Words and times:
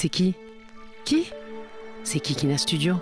C'est 0.00 0.10
qui? 0.10 0.36
Qui? 1.04 1.28
C'est 2.04 2.20
Kikina 2.20 2.56
Studio? 2.56 2.94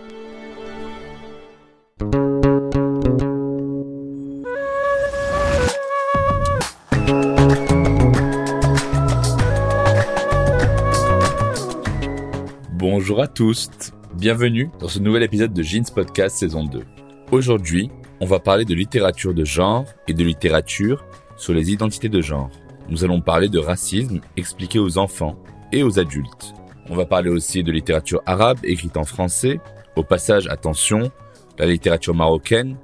Bonjour 12.72 13.20
à 13.20 13.26
tous, 13.26 13.68
bienvenue 14.14 14.70
dans 14.80 14.88
ce 14.88 14.98
nouvel 14.98 15.22
épisode 15.22 15.52
de 15.52 15.62
Jeans 15.62 15.84
Podcast 15.94 16.38
saison 16.38 16.64
2. 16.64 16.82
Aujourd'hui, 17.30 17.90
on 18.22 18.24
va 18.24 18.40
parler 18.40 18.64
de 18.64 18.72
littérature 18.72 19.34
de 19.34 19.44
genre 19.44 19.84
et 20.08 20.14
de 20.14 20.24
littérature 20.24 21.04
sur 21.36 21.52
les 21.52 21.72
identités 21.72 22.08
de 22.08 22.22
genre. 22.22 22.48
Nous 22.88 23.04
allons 23.04 23.20
parler 23.20 23.50
de 23.50 23.58
racisme 23.58 24.22
expliqué 24.38 24.78
aux 24.78 24.96
enfants 24.96 25.36
et 25.72 25.82
aux 25.82 25.98
adultes. 25.98 26.54
On 26.88 26.94
va 26.94 27.04
parler 27.04 27.30
aussi 27.30 27.64
de 27.64 27.72
littérature 27.72 28.22
arabe 28.26 28.58
écrite 28.62 28.96
en 28.96 29.04
français. 29.04 29.58
Au 29.96 30.04
passage, 30.04 30.46
attention, 30.46 31.10
la 31.58 31.66
littérature 31.66 32.14
marocaine 32.14 32.76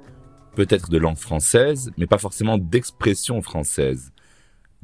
peut 0.55 0.67
être 0.69 0.89
de 0.89 0.97
langue 0.97 1.17
française, 1.17 1.89
mais 1.97 2.05
pas 2.05 2.17
forcément 2.17 2.57
d'expression 2.57 3.41
française. 3.41 4.11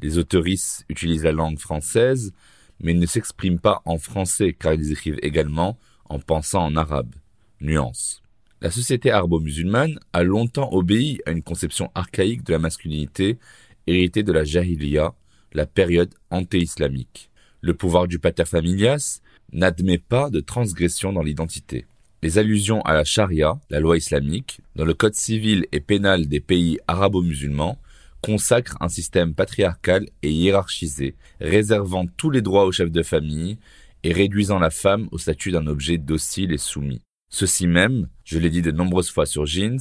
Les 0.02 0.18
autoristes 0.18 0.86
utilisent 0.88 1.26
la 1.26 1.34
langue 1.34 1.60
française, 1.60 2.32
mais 2.80 2.94
ne 2.94 3.06
s'expriment 3.06 3.60
pas 3.60 3.82
en 3.84 3.98
français 3.98 4.56
car 4.58 4.74
ils 4.74 4.94
écrivent 4.94 5.20
également 5.22 5.78
en 6.06 6.20
pensant 6.20 6.64
en 6.64 6.78
arabe. 6.78 7.14
Nuance. 7.60 8.22
La 8.62 8.72
société 8.72 9.12
arabo-musulmane 9.12 10.00
a 10.14 10.24
longtemps 10.24 10.72
obéi 10.72 11.20
à 11.26 11.32
une 11.32 11.44
conception 11.44 11.92
archaïque 11.94 12.44
de 12.44 12.54
la 12.54 12.60
masculinité 12.60 13.38
héritée 13.86 14.24
de 14.24 14.32
la 14.32 14.46
jahiliya, 14.46 15.14
la 15.52 15.66
période 15.66 16.14
anté-islamique. 16.30 17.29
Le 17.62 17.74
pouvoir 17.74 18.08
du 18.08 18.20
pater 18.20 18.46
familias 18.46 19.20
n'admet 19.52 19.98
pas 19.98 20.30
de 20.30 20.40
transgression 20.40 21.12
dans 21.12 21.24
l'identité. 21.24 21.86
Les 22.22 22.38
allusions 22.38 22.82
à 22.82 22.94
la 22.94 23.04
charia, 23.04 23.60
la 23.70 23.80
loi 23.80 23.98
islamique, 23.98 24.62
dans 24.76 24.86
le 24.86 24.94
code 24.94 25.16
civil 25.16 25.66
et 25.72 25.80
pénal 25.80 26.28
des 26.28 26.40
pays 26.40 26.80
arabo-musulmans, 26.88 27.78
consacrent 28.22 28.78
un 28.82 28.90
système 28.90 29.34
patriarcal 29.34 30.08
et 30.22 30.32
hiérarchisé, 30.32 31.16
réservant 31.40 32.06
tous 32.06 32.30
les 32.30 32.42
droits 32.42 32.66
aux 32.66 32.72
chefs 32.72 32.92
de 32.92 33.04
famille 33.04 33.58
et 34.04 34.14
réduisant 34.14 34.60
la 34.60 34.70
femme 34.70 35.08
au 35.12 35.18
statut 35.18 35.52
d'un 35.52 35.68
objet 35.68 35.98
docile 35.98 36.52
et 36.52 36.58
soumis. 36.58 37.02
Ceci 37.30 37.68
même, 37.68 38.10
je 38.26 38.40
l'ai 38.40 38.50
dit 38.50 38.62
de 38.62 38.72
nombreuses 38.72 39.12
fois 39.12 39.26
sur 39.26 39.46
Jeans, 39.46 39.80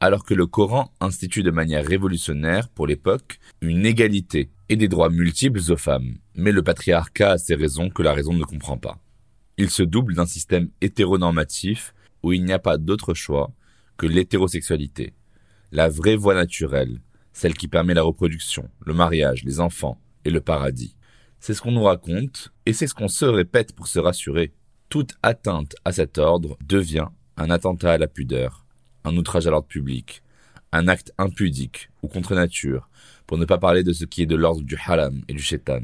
alors 0.00 0.24
que 0.24 0.34
le 0.34 0.46
Coran 0.46 0.92
institue 1.00 1.42
de 1.42 1.50
manière 1.50 1.86
révolutionnaire 1.86 2.68
pour 2.68 2.86
l'époque 2.86 3.38
une 3.60 3.86
égalité 3.86 4.50
et 4.68 4.76
des 4.76 4.88
droits 4.88 5.10
multiples 5.10 5.60
aux 5.70 5.76
femmes. 5.76 6.16
Mais 6.34 6.52
le 6.52 6.62
patriarcat 6.62 7.32
a 7.32 7.38
ses 7.38 7.54
raisons 7.54 7.90
que 7.90 8.02
la 8.02 8.14
raison 8.14 8.32
ne 8.32 8.44
comprend 8.44 8.78
pas. 8.78 8.98
Il 9.58 9.70
se 9.70 9.82
double 9.82 10.14
d'un 10.14 10.26
système 10.26 10.70
hétéronormatif 10.80 11.94
où 12.22 12.32
il 12.32 12.44
n'y 12.44 12.52
a 12.52 12.58
pas 12.58 12.78
d'autre 12.78 13.14
choix 13.14 13.52
que 13.96 14.06
l'hétérosexualité, 14.06 15.12
la 15.70 15.88
vraie 15.88 16.16
voie 16.16 16.34
naturelle, 16.34 17.00
celle 17.32 17.54
qui 17.54 17.68
permet 17.68 17.94
la 17.94 18.02
reproduction, 18.02 18.68
le 18.84 18.94
mariage, 18.94 19.44
les 19.44 19.60
enfants 19.60 20.00
et 20.24 20.30
le 20.30 20.40
paradis. 20.40 20.96
C'est 21.40 21.54
ce 21.54 21.60
qu'on 21.60 21.72
nous 21.72 21.82
raconte, 21.82 22.52
et 22.66 22.72
c'est 22.72 22.86
ce 22.86 22.94
qu'on 22.94 23.08
se 23.08 23.24
répète 23.24 23.74
pour 23.74 23.88
se 23.88 23.98
rassurer. 23.98 24.52
Toute 24.88 25.14
atteinte 25.22 25.74
à 25.84 25.92
cet 25.92 26.18
ordre 26.18 26.56
devient 26.64 27.08
un 27.36 27.50
attentat 27.50 27.92
à 27.92 27.98
la 27.98 28.06
pudeur, 28.06 28.64
un 29.04 29.16
outrage 29.16 29.46
à 29.46 29.50
l'ordre 29.50 29.66
public, 29.66 30.22
un 30.72 30.88
acte 30.88 31.12
impudique 31.18 31.90
ou 32.02 32.08
contre 32.08 32.34
nature, 32.34 32.88
pour 33.26 33.38
ne 33.38 33.44
pas 33.44 33.58
parler 33.58 33.82
de 33.82 33.92
ce 33.92 34.04
qui 34.04 34.22
est 34.22 34.26
de 34.26 34.36
l'ordre 34.36 34.62
du 34.62 34.76
haram 34.76 35.22
et 35.28 35.32
du 35.32 35.42
shaitan. 35.42 35.82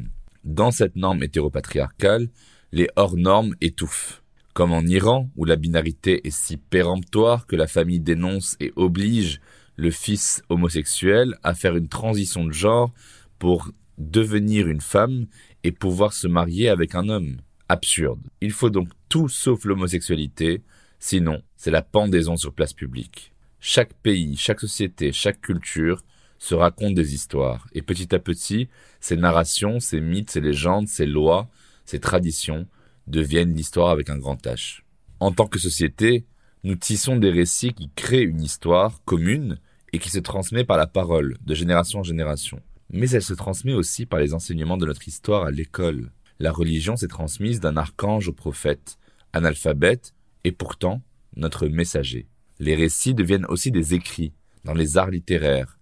Dans 0.48 0.70
cette 0.70 0.97
norme 0.97 1.22
hétéropatriarcale, 1.22 2.31
les 2.72 2.88
hors-normes 2.97 3.54
étouffent. 3.60 4.22
Comme 4.54 4.72
en 4.72 4.81
Iran, 4.81 5.28
où 5.36 5.44
la 5.44 5.56
binarité 5.56 6.26
est 6.26 6.31
si 6.31 6.56
péremptoire 6.56 7.47
que 7.47 7.54
la 7.54 7.66
famille 7.66 8.00
dénonce 8.00 8.56
et 8.58 8.72
oblige 8.75 9.42
le 9.76 9.91
fils 9.91 10.42
homosexuel 10.48 11.37
à 11.42 11.53
faire 11.53 11.76
une 11.76 11.88
transition 11.88 12.47
de 12.47 12.53
genre 12.53 12.94
pour 13.38 13.70
devenir 13.98 14.69
une 14.69 14.81
femme 14.81 15.26
et 15.64 15.70
pouvoir 15.70 16.14
se 16.14 16.26
marier 16.26 16.70
avec 16.70 16.94
un 16.94 17.10
homme. 17.10 17.37
Absurde. 17.69 18.22
Il 18.41 18.53
faut 18.53 18.70
donc 18.70 18.88
tout 19.10 19.28
sauf 19.28 19.66
l'homosexualité, 19.66 20.62
sinon 20.98 21.42
c'est 21.58 21.70
la 21.70 21.82
pendaison 21.82 22.38
sur 22.38 22.54
place 22.54 22.72
publique. 22.72 23.34
Chaque 23.60 23.92
pays, 23.92 24.34
chaque 24.38 24.60
société, 24.60 25.12
chaque 25.12 25.42
culture 25.42 26.03
se 26.38 26.54
raconte 26.54 26.94
des 26.94 27.15
histoires, 27.15 27.66
et 27.72 27.82
petit 27.82 28.15
à 28.15 28.19
petit, 28.19 28.69
ces 29.00 29.16
narrations, 29.16 29.81
ces 29.81 30.00
mythes, 30.00 30.31
ces 30.31 30.41
légendes, 30.41 30.88
ces 30.88 31.06
lois, 31.06 31.49
ces 31.84 32.00
traditions 32.00 32.66
deviennent 33.06 33.54
l'histoire 33.54 33.91
avec 33.91 34.10
un 34.10 34.19
grand 34.19 34.41
H. 34.47 34.81
En 35.21 35.32
tant 35.32 35.47
que 35.47 35.59
société, 35.59 36.26
nous 36.65 36.76
tissons 36.76 37.16
des 37.16 37.31
récits 37.31 37.72
qui 37.72 37.91
créent 37.94 38.22
une 38.22 38.43
histoire 38.43 39.03
commune 39.04 39.59
et 39.93 39.99
qui 39.99 40.10
se 40.10 40.19
transmet 40.19 40.65
par 40.65 40.76
la 40.76 40.87
parole, 40.87 41.37
de 41.44 41.54
génération 41.54 42.00
en 42.00 42.04
génération. 42.04 42.60
Mais 42.91 43.10
elle 43.10 43.22
se 43.22 43.34
transmet 43.34 43.75
aussi 43.75 44.06
par 44.06 44.19
les 44.19 44.34
enseignements 44.34 44.76
de 44.76 44.87
notre 44.87 45.09
histoire 45.09 45.44
à 45.44 45.50
l'école. 45.50 46.10
La 46.38 46.53
religion 46.53 46.97
s'est 46.97 47.09
transmise 47.09 47.60
d'un 47.60 47.76
archange 47.76 48.28
au 48.28 48.32
prophète, 48.32 48.99
analphabète, 49.32 50.15
et 50.44 50.53
pourtant 50.53 51.03
notre 51.37 51.66
messager. 51.66 52.26
Les 52.59 52.75
récits 52.75 53.15
deviennent 53.15 53.47
aussi 53.47 53.70
des 53.70 53.94
écrits, 53.94 54.32
dans 54.65 54.75
les 54.75 54.99
arts 54.99 55.10
littéraires. 55.10 55.78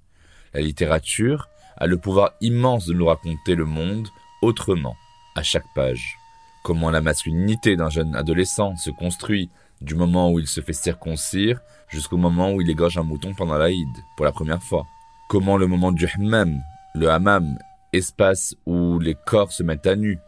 La 0.57 0.63
littérature 0.63 1.51
a 1.77 1.87
le 1.87 1.99
pouvoir 1.99 2.33
immense 2.41 2.87
de 2.87 2.95
nous 2.95 3.05
raconter 3.05 3.55
le 3.55 3.67
monde 3.67 4.09
autrement, 4.41 4.97
à 5.35 5.43
chaque 5.43 5.67
page. 5.75 6.17
Comment 6.65 6.89
la 6.89 7.03
masculinité 7.03 7.77
d'un 7.77 7.91
jeune 7.91 8.17
adolescent 8.17 8.75
se 8.77 8.89
construit 8.89 9.51
du 9.83 9.95
moment 9.95 10.33
où 10.33 10.39
il 10.39 10.47
se 10.47 10.63
fait 10.63 10.73
circoncire 10.73 11.61
jusqu'au 11.89 12.17
moment 12.17 12.55
où 12.55 12.63
il 12.63 12.71
égorge 12.71 12.97
un 12.97 13.03
mouton 13.03 13.35
pendant 13.35 13.59
l'Aïd, 13.59 13.87
pour 14.17 14.25
la 14.25 14.33
première 14.33 14.63
fois. 14.63 14.87
Comment 15.29 15.59
le 15.59 15.67
moment 15.67 15.93
du 15.93 16.07
hammam, 16.07 16.59
le 16.95 17.11
hammam, 17.11 17.59
espace 17.93 18.57
où 18.65 18.99
les 18.99 19.15
corps 19.27 19.53
se 19.53 19.63
mettent 19.63 19.87
à 19.87 19.95
nu, 19.95 20.19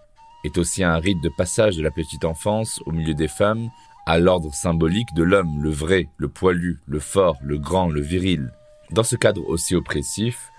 est 0.45 0.59
aussi 0.59 0.85
un 0.85 0.99
rite 0.99 1.23
de 1.23 1.31
passage 1.39 1.79
de 1.79 1.83
la 1.83 1.91
petite 1.91 2.27
enfance 2.27 2.83
au 2.85 2.93
milieu 2.93 3.15
des 3.15 3.29
femmes 3.29 3.71
à 4.05 4.19
l'ordre 4.19 4.53
symbolique 4.53 5.15
de 5.15 5.23
l'homme, 5.23 5.63
le 5.63 5.71
vrai, 5.71 6.11
le 6.19 6.29
poilu, 6.29 6.81
le 6.87 7.01
fort, 7.01 7.39
le 7.43 7.57
grand, 7.57 7.89
le 7.89 8.03
viril. 8.03 8.53
Dans 8.91 9.03
ce 9.03 9.17
cadre 9.17 9.47
aussi 9.47 9.75
oppressif, 9.75 10.51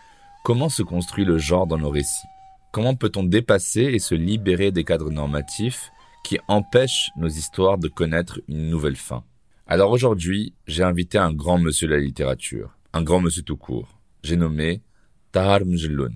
comment 0.43 0.69
se 0.69 0.83
construit 0.83 1.25
le 1.25 1.39
genre 1.39 1.65
dans 1.65 1.79
nos 1.79 1.89
récits? 1.89 2.27
Comment 2.71 2.93
peut-on 2.93 3.23
dépasser 3.23 3.81
et 3.81 3.97
se 3.97 4.13
libérer 4.13 4.71
des 4.71 4.83
cadres 4.83 5.09
normatifs 5.09 5.91
qui 6.23 6.37
empêchent 6.47 7.09
nos 7.17 7.27
histoires 7.27 7.79
de 7.79 7.87
connaître 7.87 8.39
une 8.47 8.69
nouvelle 8.69 8.95
fin? 8.95 9.23
Alors 9.65 9.89
aujourd'hui, 9.89 10.53
j'ai 10.67 10.83
invité 10.83 11.17
un 11.17 11.33
grand 11.33 11.57
monsieur 11.57 11.87
de 11.87 11.95
la 11.95 11.99
littérature, 11.99 12.77
un 12.93 13.01
grand 13.01 13.19
monsieur 13.19 13.41
tout 13.41 13.57
court. 13.57 13.99
J'ai 14.21 14.35
nommé 14.35 14.83
Tahar 15.31 15.65
Mjelloun. 15.65 16.15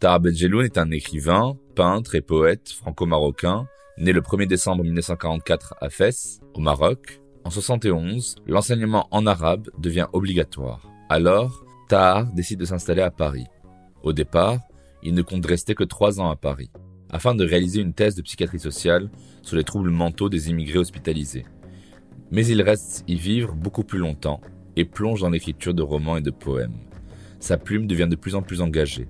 Tahar 0.00 0.20
Mjelloun 0.20 0.64
est 0.64 0.78
un 0.78 0.90
écrivain, 0.90 1.56
peintre 1.76 2.16
et 2.16 2.22
poète 2.22 2.70
franco-marocain, 2.70 3.68
né 3.98 4.12
le 4.12 4.20
1er 4.20 4.46
décembre 4.46 4.82
1944 4.82 5.74
à 5.80 5.90
Fès, 5.90 6.40
au 6.54 6.60
Maroc. 6.60 7.20
En 7.44 7.50
71, 7.50 8.36
l'enseignement 8.46 9.06
en 9.12 9.26
arabe 9.26 9.68
devient 9.78 10.06
obligatoire. 10.12 10.91
Alors, 11.14 11.62
Tahar 11.90 12.24
décide 12.32 12.60
de 12.60 12.64
s'installer 12.64 13.02
à 13.02 13.10
Paris. 13.10 13.44
Au 14.02 14.14
départ, 14.14 14.60
il 15.02 15.12
ne 15.12 15.20
compte 15.20 15.44
rester 15.44 15.74
que 15.74 15.84
trois 15.84 16.22
ans 16.22 16.30
à 16.30 16.36
Paris, 16.36 16.70
afin 17.10 17.34
de 17.34 17.44
réaliser 17.44 17.82
une 17.82 17.92
thèse 17.92 18.14
de 18.14 18.22
psychiatrie 18.22 18.58
sociale 18.58 19.10
sur 19.42 19.58
les 19.58 19.62
troubles 19.62 19.90
mentaux 19.90 20.30
des 20.30 20.48
immigrés 20.48 20.78
hospitalisés. 20.78 21.44
Mais 22.30 22.46
il 22.46 22.62
reste 22.62 23.04
y 23.08 23.16
vivre 23.16 23.52
beaucoup 23.52 23.84
plus 23.84 23.98
longtemps 23.98 24.40
et 24.74 24.86
plonge 24.86 25.20
dans 25.20 25.28
l'écriture 25.28 25.74
de 25.74 25.82
romans 25.82 26.16
et 26.16 26.22
de 26.22 26.30
poèmes. 26.30 26.78
Sa 27.40 27.58
plume 27.58 27.86
devient 27.86 28.08
de 28.08 28.16
plus 28.16 28.34
en 28.34 28.40
plus 28.40 28.62
engagée. 28.62 29.06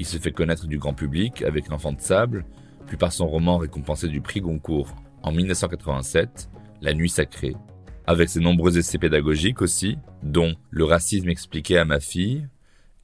Il 0.00 0.06
se 0.06 0.18
fait 0.18 0.32
connaître 0.32 0.66
du 0.66 0.78
grand 0.78 0.94
public 0.94 1.42
avec 1.42 1.68
L'Enfant 1.68 1.92
de 1.92 2.00
Sable, 2.00 2.46
puis 2.88 2.96
par 2.96 3.12
son 3.12 3.28
roman 3.28 3.58
récompensé 3.58 4.08
du 4.08 4.20
prix 4.20 4.40
Goncourt 4.40 4.92
en 5.22 5.30
1987, 5.30 6.50
La 6.82 6.94
Nuit 6.94 7.10
Sacrée, 7.10 7.54
avec 8.06 8.28
ses 8.28 8.40
nombreux 8.40 8.78
essais 8.78 8.98
pédagogiques 8.98 9.62
aussi, 9.62 9.96
dont 10.22 10.54
Le 10.70 10.84
racisme 10.84 11.28
expliqué 11.28 11.78
à 11.78 11.84
ma 11.84 12.00
fille, 12.00 12.48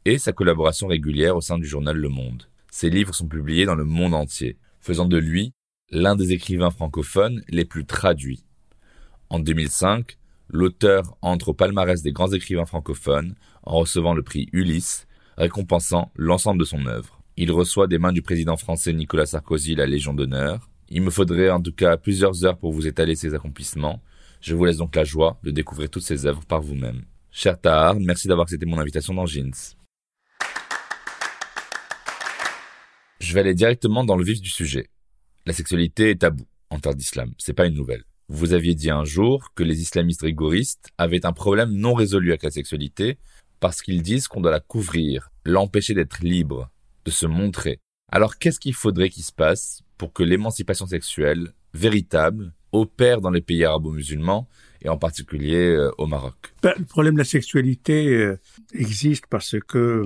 et 0.05 0.19
sa 0.19 0.33
collaboration 0.33 0.87
régulière 0.87 1.37
au 1.37 1.41
sein 1.41 1.59
du 1.59 1.67
journal 1.67 1.97
Le 1.97 2.09
Monde. 2.09 2.49
Ses 2.71 2.91
livres 2.91 3.15
sont 3.15 3.27
publiés 3.27 3.67
dans 3.67 3.75
le 3.75 3.85
monde 3.85 4.15
entier, 4.15 4.57
faisant 4.81 5.07
de 5.07 5.19
lui 5.19 5.53
l'un 5.91 6.17
des 6.17 6.33
écrivains 6.33 6.71
francophones 6.71 7.43
les 7.49 7.65
plus 7.65 7.85
traduits. 7.85 8.45
En 9.29 9.41
2005, 9.41 10.19
l'auteur 10.49 11.17
entre 11.23 11.51
au 11.51 11.55
palmarès 11.55 12.03
des 12.03 12.13
grands 12.13 12.33
écrivains 12.33 12.67
francophones 12.67 13.35
en 13.63 13.79
recevant 13.79 14.15
le 14.15 14.23
prix 14.23 14.49
Ulysse, 14.53 15.07
récompensant 15.37 16.11
l'ensemble 16.17 16.61
de 16.61 16.65
son 16.65 16.87
œuvre. 16.87 17.23
Il 17.37 17.53
reçoit 17.53 17.87
des 17.87 17.99
mains 17.99 18.13
du 18.13 18.23
président 18.23 18.57
français 18.57 18.93
Nicolas 18.93 19.27
Sarkozy 19.27 19.75
la 19.75 19.87
Légion 19.87 20.15
d'honneur. 20.15 20.69
Il 20.89 21.03
me 21.03 21.11
faudrait 21.11 21.51
en 21.51 21.63
tout 21.63 21.73
cas 21.73 21.97
plusieurs 21.97 22.45
heures 22.45 22.59
pour 22.59 22.73
vous 22.73 22.87
étaler 22.87 23.15
ses 23.15 23.35
accomplissements. 23.35 24.01
Je 24.41 24.55
vous 24.55 24.65
laisse 24.65 24.79
donc 24.79 24.97
la 24.97 25.05
joie 25.05 25.39
de 25.43 25.51
découvrir 25.51 25.91
toutes 25.91 26.03
ses 26.03 26.25
œuvres 26.25 26.45
par 26.47 26.63
vous-même. 26.63 27.05
Cher 27.31 27.61
Tahar, 27.61 27.95
merci 27.97 28.27
d'avoir 28.27 28.45
accepté 28.45 28.65
mon 28.65 28.79
invitation 28.79 29.13
dans 29.13 29.27
Jeans. 29.27 29.53
Je 33.21 33.35
vais 33.35 33.41
aller 33.41 33.55
directement 33.55 34.03
dans 34.03 34.17
le 34.17 34.25
vif 34.25 34.41
du 34.41 34.49
sujet. 34.49 34.89
La 35.45 35.53
sexualité 35.53 36.11
est 36.11 36.23
tabou 36.23 36.47
en 36.71 36.79
terre 36.79 36.95
d'islam, 36.95 37.33
c'est 37.37 37.53
pas 37.53 37.67
une 37.67 37.75
nouvelle. 37.75 38.05
Vous 38.29 38.55
aviez 38.55 38.75
dit 38.75 38.91
un 38.91 39.05
jour 39.05 39.53
que 39.55 39.63
les 39.63 39.83
islamistes 39.83 40.23
rigoristes 40.23 40.89
avaient 40.97 41.27
un 41.27 41.33
problème 41.33 41.73
non 41.73 41.93
résolu 41.93 42.31
avec 42.31 42.45
la 42.45 42.51
sexualité 42.51 43.19
parce 43.59 43.83
qu'ils 43.83 44.03
disent 44.03 44.27
qu'on 44.27 44.41
doit 44.41 44.51
la 44.51 44.61
couvrir, 44.61 45.31
l'empêcher 45.45 45.93
d'être 45.93 46.21
libre, 46.23 46.71
de 47.05 47.11
se 47.11 47.27
montrer. 47.27 47.81
Alors 48.11 48.39
qu'est-ce 48.39 48.61
qu'il 48.61 48.75
faudrait 48.75 49.11
qu'il 49.11 49.25
se 49.25 49.33
passe 49.33 49.83
pour 49.99 50.13
que 50.15 50.23
l'émancipation 50.23 50.87
sexuelle 50.87 51.53
véritable 51.75 52.55
opère 52.73 53.21
dans 53.21 53.31
les 53.31 53.41
pays 53.41 53.65
arabo-musulmans 53.65 54.49
et 54.83 54.89
en 54.89 54.97
particulier 54.97 55.69
euh, 55.69 55.91
au 55.99 56.07
Maroc 56.07 56.55
ben, 56.63 56.73
Le 56.79 56.85
problème 56.85 57.15
de 57.15 57.19
la 57.19 57.25
sexualité 57.25 58.09
euh, 58.09 58.39
existe 58.73 59.27
parce 59.29 59.57
que 59.67 60.05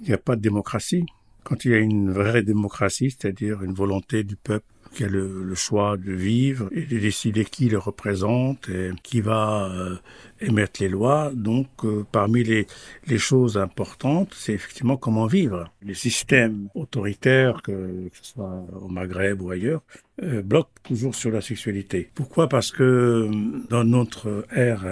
il 0.00 0.08
n'y 0.08 0.14
a 0.14 0.18
pas 0.18 0.36
de 0.36 0.40
démocratie. 0.40 1.06
Quand 1.42 1.64
il 1.64 1.72
y 1.72 1.74
a 1.74 1.78
une 1.78 2.12
vraie 2.12 2.42
démocratie, 2.42 3.10
c'est-à-dire 3.10 3.62
une 3.62 3.74
volonté 3.74 4.22
du 4.22 4.36
peuple 4.36 4.66
qui 4.92 5.04
a 5.04 5.08
le, 5.08 5.42
le, 5.42 5.54
choix 5.54 5.96
de 5.96 6.12
vivre 6.12 6.68
et 6.72 6.82
de 6.82 6.98
décider 6.98 7.44
qui 7.44 7.68
le 7.68 7.78
représente 7.78 8.68
et 8.68 8.90
qui 9.02 9.20
va 9.20 9.70
euh, 9.70 9.96
émettre 10.40 10.82
les 10.82 10.88
lois. 10.88 11.30
Donc, 11.34 11.68
euh, 11.84 12.04
parmi 12.10 12.44
les, 12.44 12.66
les, 13.06 13.18
choses 13.18 13.58
importantes, 13.58 14.34
c'est 14.34 14.52
effectivement 14.52 14.96
comment 14.96 15.26
vivre. 15.26 15.70
Les 15.82 15.94
systèmes 15.94 16.68
autoritaires, 16.74 17.62
que, 17.62 17.72
que 17.72 18.16
ce 18.22 18.32
soit 18.32 18.64
au 18.80 18.88
Maghreb 18.88 19.42
ou 19.42 19.50
ailleurs, 19.50 19.82
euh, 20.22 20.42
bloquent 20.42 20.70
toujours 20.82 21.14
sur 21.14 21.30
la 21.30 21.40
sexualité. 21.40 22.10
Pourquoi? 22.14 22.48
Parce 22.48 22.70
que 22.70 22.82
euh, 22.82 23.30
dans 23.70 23.84
notre 23.84 24.46
ère 24.54 24.84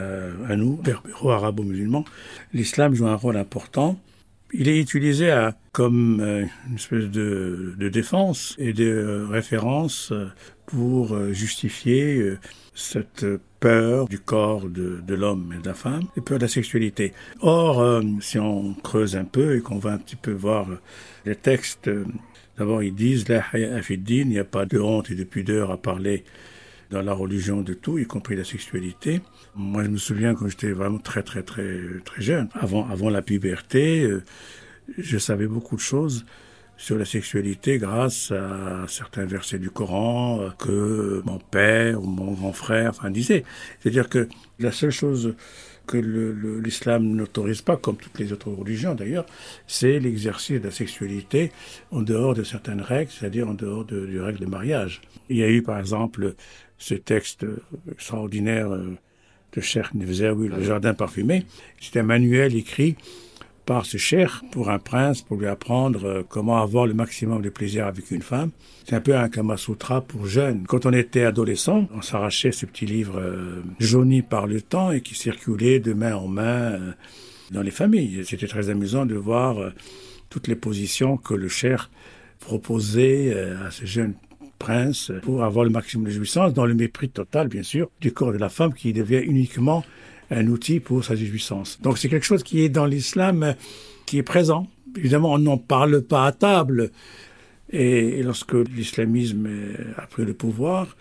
à 0.48 0.56
nous, 0.56 0.80
arabo-musulman, 1.24 2.04
l'islam 2.52 2.94
joue 2.94 3.06
un 3.06 3.16
rôle 3.16 3.36
important 3.36 3.98
il 4.58 4.68
est 4.68 4.78
utilisé 4.78 5.50
comme 5.72 6.20
euh, 6.20 6.44
une 6.68 6.76
espèce 6.76 7.10
de, 7.10 7.74
défense 7.92 8.54
et 8.58 8.72
de 8.72 8.84
euh, 8.84 9.26
référence 9.26 10.10
euh, 10.12 10.28
pour 10.66 11.16
justifier 11.32 12.34
cette 12.74 13.24
peur 13.60 14.08
du 14.08 14.18
corps 14.18 14.68
de, 14.68 15.00
de 15.00 15.14
l'homme 15.14 15.54
et 15.56 15.62
de 15.62 15.68
la 15.68 15.74
femme 15.74 16.02
et 16.16 16.20
peur 16.20 16.38
de 16.38 16.42
la 16.42 16.48
sexualité. 16.48 17.12
Or, 17.40 18.02
si 18.20 18.40
on 18.40 18.74
creuse 18.74 19.14
un 19.14 19.24
peu 19.24 19.56
et 19.56 19.60
qu'on 19.60 19.78
va 19.78 19.92
un 19.92 19.98
petit 19.98 20.16
peu 20.16 20.32
voir 20.32 20.66
les 21.24 21.36
textes, 21.36 21.88
d'abord 22.58 22.82
ils 22.82 22.96
disent 22.96 23.28
la 23.28 23.44
il 23.54 24.26
n'y 24.26 24.40
a 24.40 24.44
pas 24.44 24.66
de 24.66 24.80
honte 24.80 25.08
et 25.12 25.14
de 25.14 25.22
pudeur 25.22 25.70
à 25.70 25.76
parler 25.76 26.24
dans 26.90 27.02
la 27.02 27.12
religion 27.12 27.62
de 27.62 27.72
tout, 27.72 27.98
y 27.98 28.06
compris 28.06 28.34
la 28.34 28.42
sexualité. 28.42 29.20
Moi, 29.56 29.84
je 29.84 29.88
me 29.88 29.96
souviens 29.96 30.34
quand 30.34 30.48
j'étais 30.48 30.72
vraiment 30.72 30.98
très, 30.98 31.22
très, 31.22 31.42
très, 31.42 31.80
très 32.04 32.20
jeune, 32.20 32.48
avant, 32.52 32.86
avant 32.90 33.08
la 33.08 33.22
puberté, 33.22 34.02
euh, 34.02 34.22
je 34.98 35.16
savais 35.16 35.46
beaucoup 35.46 35.76
de 35.76 35.80
choses 35.80 36.26
sur 36.76 36.98
la 36.98 37.06
sexualité 37.06 37.78
grâce 37.78 38.32
à 38.32 38.84
certains 38.86 39.24
versets 39.24 39.58
du 39.58 39.70
Coran 39.70 40.40
euh, 40.40 40.50
que 40.58 41.22
mon 41.24 41.38
père 41.38 42.02
ou 42.02 42.06
mon 42.06 42.32
grand 42.32 42.52
frère 42.52 42.90
enfin, 42.90 43.10
disaient. 43.10 43.44
C'est-à-dire 43.80 44.10
que 44.10 44.28
la 44.58 44.72
seule 44.72 44.90
chose 44.90 45.34
que 45.86 45.96
l'islam 45.96 47.04
n'autorise 47.14 47.62
pas, 47.62 47.76
comme 47.76 47.96
toutes 47.96 48.18
les 48.18 48.32
autres 48.32 48.50
religions 48.50 48.94
d'ailleurs, 48.94 49.24
c'est 49.66 49.98
l'exercice 50.00 50.60
de 50.60 50.66
la 50.66 50.70
sexualité 50.70 51.52
en 51.92 52.02
dehors 52.02 52.34
de 52.34 52.42
certaines 52.42 52.82
règles, 52.82 53.10
c'est-à-dire 53.10 53.48
en 53.48 53.54
dehors 53.54 53.84
de, 53.84 54.04
du 54.04 54.20
règle 54.20 54.40
de 54.40 54.46
mariage. 54.46 55.00
Il 55.30 55.36
y 55.36 55.44
a 55.44 55.48
eu 55.48 55.62
par 55.62 55.78
exemple 55.78 56.34
ce 56.76 56.94
texte 56.94 57.46
extraordinaire 57.90 58.70
euh, 58.72 58.98
de 59.56 59.60
Cheikh 59.60 59.94
Nefzaoui, 59.94 60.48
Le 60.48 60.62
Jardin 60.62 60.94
parfumé. 60.94 61.44
C'est 61.80 61.98
un 61.98 62.02
manuel 62.02 62.54
écrit 62.54 62.96
par 63.64 63.84
ce 63.84 63.96
cher 63.96 64.44
pour 64.52 64.70
un 64.70 64.78
prince, 64.78 65.22
pour 65.22 65.38
lui 65.38 65.46
apprendre 65.46 66.04
euh, 66.04 66.22
comment 66.28 66.62
avoir 66.62 66.86
le 66.86 66.94
maximum 66.94 67.42
de 67.42 67.48
plaisir 67.48 67.86
avec 67.86 68.12
une 68.12 68.22
femme. 68.22 68.50
C'est 68.84 68.94
un 68.94 69.00
peu 69.00 69.16
un 69.16 69.28
Kama 69.28 69.56
Sutra 69.56 70.02
pour 70.02 70.26
jeunes. 70.26 70.64
Quand 70.68 70.86
on 70.86 70.92
était 70.92 71.24
adolescent, 71.24 71.88
on 71.92 72.00
s'arrachait 72.00 72.52
ce 72.52 72.64
petit 72.64 72.86
livre 72.86 73.18
euh, 73.18 73.62
jauni 73.80 74.22
par 74.22 74.46
le 74.46 74.60
temps 74.60 74.92
et 74.92 75.00
qui 75.00 75.16
circulait 75.16 75.80
de 75.80 75.94
main 75.94 76.14
en 76.14 76.28
main 76.28 76.78
dans 77.50 77.62
les 77.62 77.72
familles. 77.72 78.24
C'était 78.24 78.46
très 78.46 78.70
amusant 78.70 79.04
de 79.04 79.16
voir 79.16 79.56
toutes 80.30 80.46
les 80.46 80.54
positions 80.54 81.16
que 81.16 81.34
le 81.34 81.48
cher 81.48 81.90
proposait 82.38 83.36
à 83.64 83.70
ce 83.70 83.84
jeune 83.84 84.14
prince 84.58 85.12
pour 85.22 85.44
avoir 85.44 85.64
le 85.64 85.70
maximum 85.70 86.06
de 86.06 86.10
jouissance, 86.10 86.52
dans 86.52 86.66
le 86.66 86.74
mépris 86.74 87.08
total, 87.08 87.48
bien 87.48 87.62
sûr, 87.62 87.90
du 88.00 88.12
corps 88.12 88.32
de 88.32 88.38
la 88.38 88.48
femme 88.48 88.74
qui 88.74 88.92
devient 88.92 89.22
uniquement 89.22 89.84
un 90.30 90.46
outil 90.48 90.80
pour 90.80 91.04
sa 91.04 91.14
jouissance. 91.14 91.80
Donc 91.82 91.98
c'est 91.98 92.08
quelque 92.08 92.26
chose 92.26 92.42
qui 92.42 92.62
est 92.62 92.68
dans 92.68 92.86
l'islam, 92.86 93.54
qui 94.06 94.18
est 94.18 94.22
présent. 94.22 94.66
Évidemment, 94.96 95.32
on 95.32 95.38
n'en 95.38 95.58
parle 95.58 96.02
pas 96.02 96.26
à 96.26 96.32
table. 96.32 96.90
Et, 97.70 98.22
lorsque 98.22 98.54
l'islamisme 98.54 99.48
a 99.96 100.06
pris 100.06 100.24
le 100.24 100.34
pouvoir, 100.34 100.96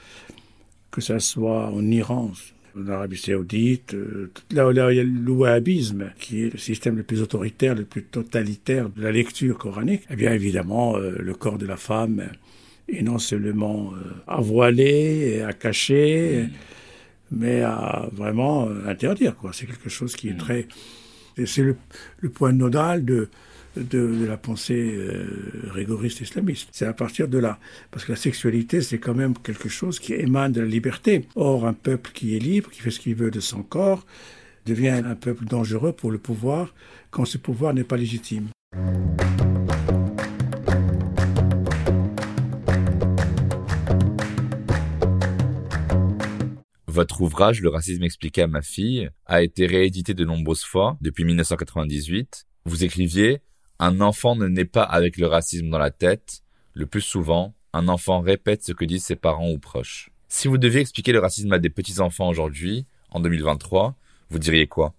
que 0.92 1.02
ce 1.02 1.20
soit 1.20 1.70
en 1.70 1.86
Iran, 1.92 2.32
en 2.78 2.88
Arabie 2.88 3.18
Saoudite, 3.18 3.94
euh, 3.94 4.32
là 4.52 4.68
où 4.68 4.72
il 4.72 4.78
y 4.78 4.80
a 4.80 5.04
le 5.04 5.32
wahhabisme, 5.32 6.12
qui 6.20 6.44
est 6.44 6.54
le 6.54 6.58
système 6.58 6.98
le 6.98 7.04
plus 7.04 7.22
autoritaire, 7.22 7.76
le 7.76 7.86
plus 7.86 8.04
totalitaire 8.04 8.90
de 8.90 9.02
la 9.02 9.12
lecture 9.12 9.58
coranique, 9.58 10.04
eh 10.10 10.16
bien 10.16 10.34
évidemment, 10.34 10.98
euh, 10.98 11.16
le 11.20 11.34
corps 11.34 11.58
de 11.58 11.66
la 11.66 11.78
femme 11.78 12.30
et 12.88 13.02
non 13.02 13.18
seulement 13.18 13.92
euh, 13.94 14.14
à 14.28 14.42
voiler, 14.42 15.42
à 15.42 15.54
cacher, 15.54 16.44
mm. 16.44 16.50
mais 17.32 17.62
à 17.62 18.10
vraiment 18.12 18.68
euh, 18.68 18.88
interdire. 18.88 19.36
Quoi. 19.36 19.52
C'est 19.54 19.66
quelque 19.66 19.90
chose 19.90 20.16
qui 20.16 20.30
est 20.30 20.34
mm. 20.34 20.38
très... 20.38 20.68
C'est 21.46 21.64
le, 21.64 21.76
le, 22.20 22.30
point 22.30 22.54
nodal 22.54 23.04
de, 23.04 23.28
de, 23.76 23.84
de 23.84 24.26
la 24.26 24.38
pensée 24.38 24.96
euh, 24.96 25.70
rigoriste 25.74 26.22
islamiste. 26.22 26.70
C'est 26.72 26.86
à 26.86 26.94
partir 26.94 27.28
de 27.28 27.38
là. 27.38 27.60
Parce 27.92 28.06
que 28.06 28.14
la 28.14 28.18
sexualité, 28.18 28.82
c'est 28.82 29.00
quand 29.00 29.14
même 29.14 29.34
quelque 29.38 29.68
chose 29.68 30.00
qui 30.00 30.14
émane 30.14 30.54
de 30.54 30.62
la 30.62 30.68
liberté. 30.68 31.28
Or, 31.36 31.68
un 31.68 31.74
peuple 31.74 32.12
qui 32.14 32.38
est 32.38 32.40
libre, 32.40 32.70
qui 32.70 32.80
fait 32.80 32.92
ce 32.92 33.02
qu'il 33.02 33.16
veut 33.16 33.32
de 33.32 33.42
son 33.42 33.64
corps, 33.64 34.06
devient 34.66 35.02
un 35.06 35.16
peuple 35.16 35.46
dangereux 35.46 35.92
pour 35.92 36.10
le 36.10 36.18
pouvoir 36.18 36.74
quand 37.12 37.26
ce 37.26 37.38
pouvoir 37.38 37.74
n'est 37.74 37.84
pas 37.84 37.98
légitime. 37.98 38.48
Votre 46.96 47.20
ouvrage 47.20 47.60
Le 47.60 47.68
racisme 47.68 48.04
expliqué 48.04 48.44
à 48.44 48.48
ma 48.48 48.62
fille 48.62 49.10
a 49.26 49.44
été 49.44 49.66
réédité 49.66 50.14
de 50.14 50.24
nombreuses 50.24 50.64
fois 50.64 50.98
depuis 51.02 51.26
1998. 51.26 52.48
Vous 52.64 52.86
écriviez 52.86 53.42
Un 53.80 54.00
enfant 54.00 54.38
ne 54.38 54.48
naît 54.48 54.64
pas 54.64 54.84
avec 54.84 55.18
le 55.18 55.28
racisme 55.28 55.70
dans 55.70 55.78
la 55.78 55.92
tête. 55.92 56.40
Le 56.74 56.86
plus 56.86 57.02
souvent, 57.02 57.54
un 57.74 57.90
enfant 57.90 58.22
répète 58.22 58.64
ce 58.64 58.72
que 58.72 58.86
disent 58.86 59.04
ses 59.04 59.18
parents 59.18 59.52
ou 59.52 59.60
proches. 59.60 60.10
Si 60.30 60.48
vous 60.48 60.58
deviez 60.58 60.80
expliquer 60.80 61.12
le 61.12 61.20
racisme 61.20 61.52
à 61.52 61.60
des 61.60 61.70
petits-enfants 61.70 62.30
aujourd'hui, 62.30 62.86
en 63.10 63.20
2023, 63.20 63.98
vous 64.30 64.40
diriez 64.40 64.68
quoi? 64.68 64.96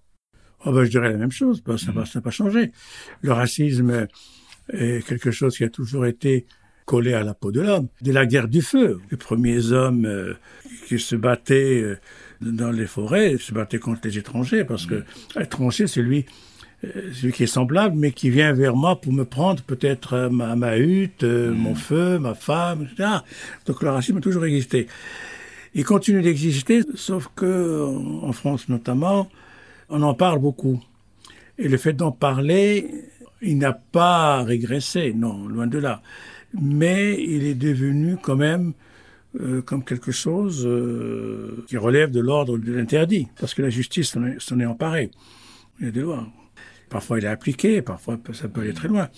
Oh 0.66 0.72
ben, 0.72 0.84
Je 0.84 0.90
dirais 0.90 1.10
la 1.10 1.16
même 1.16 1.32
chose, 1.32 1.62
ça 1.78 1.92
n'a 1.92 2.20
pas 2.20 2.30
changé. 2.30 2.72
Le 3.22 3.32
racisme 3.32 4.06
est 4.68 5.06
quelque 5.08 5.30
chose 5.30 5.56
qui 5.56 5.64
a 5.64 5.70
toujours 5.70 6.04
été 6.04 6.44
collé 6.86 7.12
à 7.12 7.22
la 7.22 7.34
peau 7.34 7.52
de 7.52 7.60
l'homme. 7.60 7.88
Dès 8.00 8.12
la 8.12 8.24
guerre 8.24 8.48
du 8.48 8.62
feu, 8.62 9.00
les 9.10 9.16
premiers 9.16 9.72
hommes 9.72 10.06
euh, 10.06 10.34
qui 10.86 10.98
se 10.98 11.16
battaient 11.16 11.82
euh, 11.82 11.98
dans 12.40 12.70
les 12.70 12.86
forêts 12.86 13.36
se 13.38 13.52
battaient 13.52 13.80
contre 13.80 14.02
les 14.04 14.16
étrangers 14.16 14.64
parce 14.64 14.86
que 14.86 15.02
l'étranger, 15.36 15.88
c'est 15.88 16.00
lui, 16.00 16.24
euh, 16.84 17.12
celui 17.12 17.32
qui 17.32 17.42
est 17.42 17.48
semblable, 17.48 17.96
mais 17.96 18.12
qui 18.12 18.30
vient 18.30 18.52
vers 18.52 18.76
moi 18.76 19.00
pour 19.00 19.12
me 19.12 19.24
prendre 19.24 19.62
peut-être 19.64 20.28
ma, 20.30 20.54
ma, 20.54 20.78
hutte, 20.78 21.24
mon 21.24 21.74
feu, 21.74 22.18
ma 22.18 22.34
femme, 22.34 22.86
etc. 22.90 23.08
Donc 23.66 23.82
le 23.82 23.90
racisme 23.90 24.18
a 24.18 24.20
toujours 24.20 24.46
existé. 24.46 24.86
Il 25.74 25.84
continue 25.84 26.22
d'exister, 26.22 26.82
sauf 26.94 27.28
que 27.34 27.84
en 28.22 28.32
France 28.32 28.68
notamment, 28.68 29.28
on 29.90 30.02
en 30.02 30.14
parle 30.14 30.38
beaucoup. 30.38 30.80
Et 31.58 31.68
le 31.68 31.76
fait 31.78 31.94
d'en 31.94 32.12
parler, 32.12 32.90
il 33.42 33.58
n'a 33.58 33.72
pas 33.72 34.42
régressé, 34.44 35.12
non, 35.14 35.48
loin 35.48 35.66
de 35.66 35.78
là 35.78 36.00
mais 36.54 37.22
il 37.22 37.44
est 37.44 37.54
devenu 37.54 38.16
quand 38.20 38.36
même 38.36 38.72
euh, 39.40 39.60
comme 39.60 39.84
quelque 39.84 40.12
chose 40.12 40.64
euh, 40.66 41.64
qui 41.68 41.76
relève 41.76 42.10
de 42.10 42.20
l'ordre 42.20 42.56
de 42.56 42.72
l'interdit, 42.72 43.28
parce 43.38 43.52
que 43.52 43.60
la 43.60 43.68
justice 43.68 44.16
s'en 44.38 44.60
est, 44.60 44.64
emparée. 44.64 45.10
Il 45.78 45.86
y 45.86 45.88
a 45.88 45.90
des 45.90 46.00
lois. 46.00 46.26
Parfois 46.88 47.18
il 47.18 47.24
est 47.24 47.28
appliqué, 47.28 47.82
parfois 47.82 48.18
ça 48.32 48.48
peut 48.48 48.62
aller 48.62 48.72
très 48.72 48.88
loin. 48.88 49.08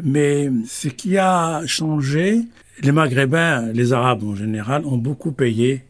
Mais 0.00 0.50
ce 0.66 0.88
qui 0.88 1.16
a 1.18 1.66
changé, 1.66 2.42
les 2.82 2.92
Maghrébins, 2.92 3.72
les 3.72 3.92
Arabes 3.92 4.22
en 4.22 4.36
général, 4.36 4.84
ont 4.84 4.98
beaucoup 4.98 5.32
payé 5.32 5.84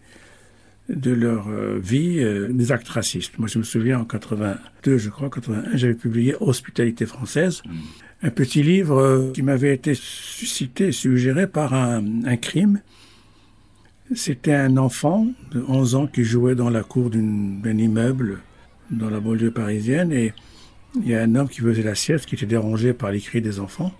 de 0.88 1.10
leur 1.10 1.48
euh, 1.48 1.78
vie 1.82 2.24
des 2.48 2.72
actes 2.72 2.88
racistes. 2.88 3.38
Moi, 3.38 3.48
je 3.48 3.58
me 3.58 3.64
souviens 3.64 4.00
en 4.00 4.04
82, 4.04 4.96
je 4.96 5.10
crois, 5.10 5.28
81, 5.28 5.76
j'avais 5.76 5.94
publié 5.94 6.34
Hospitalité 6.40 7.04
française, 7.04 7.62
un 8.22 8.30
petit 8.30 8.62
livre 8.62 8.98
euh, 8.98 9.32
qui 9.32 9.42
m'avait 9.42 9.74
été 9.74 9.94
suscité, 9.94 10.92
suggéré 10.92 11.46
par 11.46 11.74
un, 11.74 12.36
crime. 12.36 12.80
C'était 14.14 14.54
un 14.54 14.76
enfant 14.76 15.26
de 15.50 15.64
11 15.66 15.94
ans 15.96 16.06
qui 16.06 16.24
jouait 16.24 16.54
dans 16.54 16.70
la 16.70 16.82
cour 16.82 17.10
d'un 17.10 17.78
immeuble 17.78 18.38
dans 18.90 19.10
la 19.10 19.18
banlieue 19.18 19.50
parisienne 19.50 20.12
et 20.12 20.32
il 21.02 21.08
y 21.08 21.14
a 21.14 21.22
un 21.22 21.34
homme 21.34 21.48
qui 21.48 21.60
faisait 21.60 21.82
la 21.82 21.94
sieste, 21.94 22.26
qui 22.26 22.36
était 22.36 22.46
dérangé 22.46 22.92
par 22.92 23.10
les 23.10 23.20
cris 23.20 23.42
des 23.42 23.58
enfants. 23.58 23.92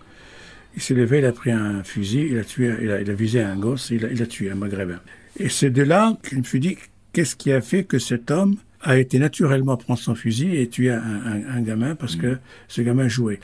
Il 0.76 0.82
s'est 0.82 0.94
levé, 0.94 1.18
il 1.18 1.24
a 1.24 1.32
pris 1.32 1.50
un 1.50 1.82
fusil, 1.82 2.28
il 2.30 2.38
a 2.38 2.44
tué, 2.44 2.72
il 2.82 2.90
a, 2.90 3.14
visé 3.14 3.40
un 3.42 3.56
gosse, 3.56 3.90
il 3.90 4.08
il 4.12 4.22
a 4.22 4.26
tué 4.26 4.50
un 4.50 4.54
maghrébin. 4.54 5.00
Et 5.38 5.48
c'est 5.48 5.70
de 5.70 5.82
là 5.82 6.16
que 6.22 6.30
je 6.30 6.36
me 6.36 6.42
suis 6.44 6.60
dit, 6.60 6.76
qu'est-ce 7.12 7.34
qui 7.34 7.52
a 7.52 7.60
fait 7.60 7.84
que 7.84 7.98
cet 7.98 8.30
homme 8.30 8.56
a 8.82 8.98
été 8.98 9.18
naturellement 9.18 9.76
prendre 9.76 9.98
son 9.98 10.14
fusil 10.14 10.56
et 10.56 10.68
tuer 10.68 10.90
un, 10.90 11.00
un, 11.00 11.56
un 11.56 11.60
gamin 11.60 11.94
parce 11.94 12.16
que 12.16 12.38
ce 12.68 12.82
gamin 12.82 13.08
jouait. 13.08 13.40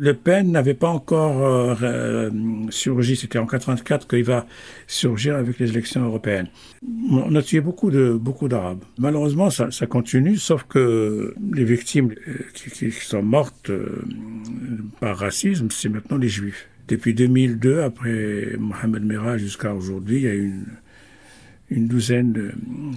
Le 0.00 0.14
Pen 0.14 0.52
n'avait 0.52 0.74
pas 0.74 0.88
encore 0.88 1.44
euh, 1.44 1.74
euh, 1.82 2.30
surgi, 2.70 3.16
c'était 3.16 3.40
en 3.40 3.46
84 3.46 4.06
qu'il 4.06 4.22
va 4.22 4.46
surgir 4.86 5.34
avec 5.34 5.58
les 5.58 5.70
élections 5.70 6.04
européennes. 6.04 6.46
On 7.10 7.34
a 7.34 7.42
tué 7.42 7.60
beaucoup 7.60 7.90
de 7.90 8.12
beaucoup 8.12 8.46
d'Arabes. 8.46 8.84
Malheureusement, 8.96 9.50
ça, 9.50 9.72
ça, 9.72 9.86
continue, 9.86 10.36
sauf 10.36 10.62
que 10.68 11.34
les 11.52 11.64
victimes 11.64 12.14
euh, 12.28 12.34
qui, 12.54 12.70
qui, 12.70 12.92
sont 12.92 13.24
mortes 13.24 13.70
euh, 13.70 14.04
par 15.00 15.16
racisme, 15.18 15.66
c'est 15.72 15.88
maintenant 15.88 16.16
les 16.16 16.28
Juifs. 16.28 16.68
Depuis 16.86 17.12
2002, 17.12 17.82
après 17.82 18.54
Mohamed 18.56 19.04
Merah 19.04 19.36
jusqu'à 19.36 19.74
aujourd'hui, 19.74 20.18
il 20.18 20.22
y 20.22 20.28
a 20.28 20.34
une 20.34 20.64
une 21.70 21.86
douzaine 21.86 22.32
de, 22.32 22.52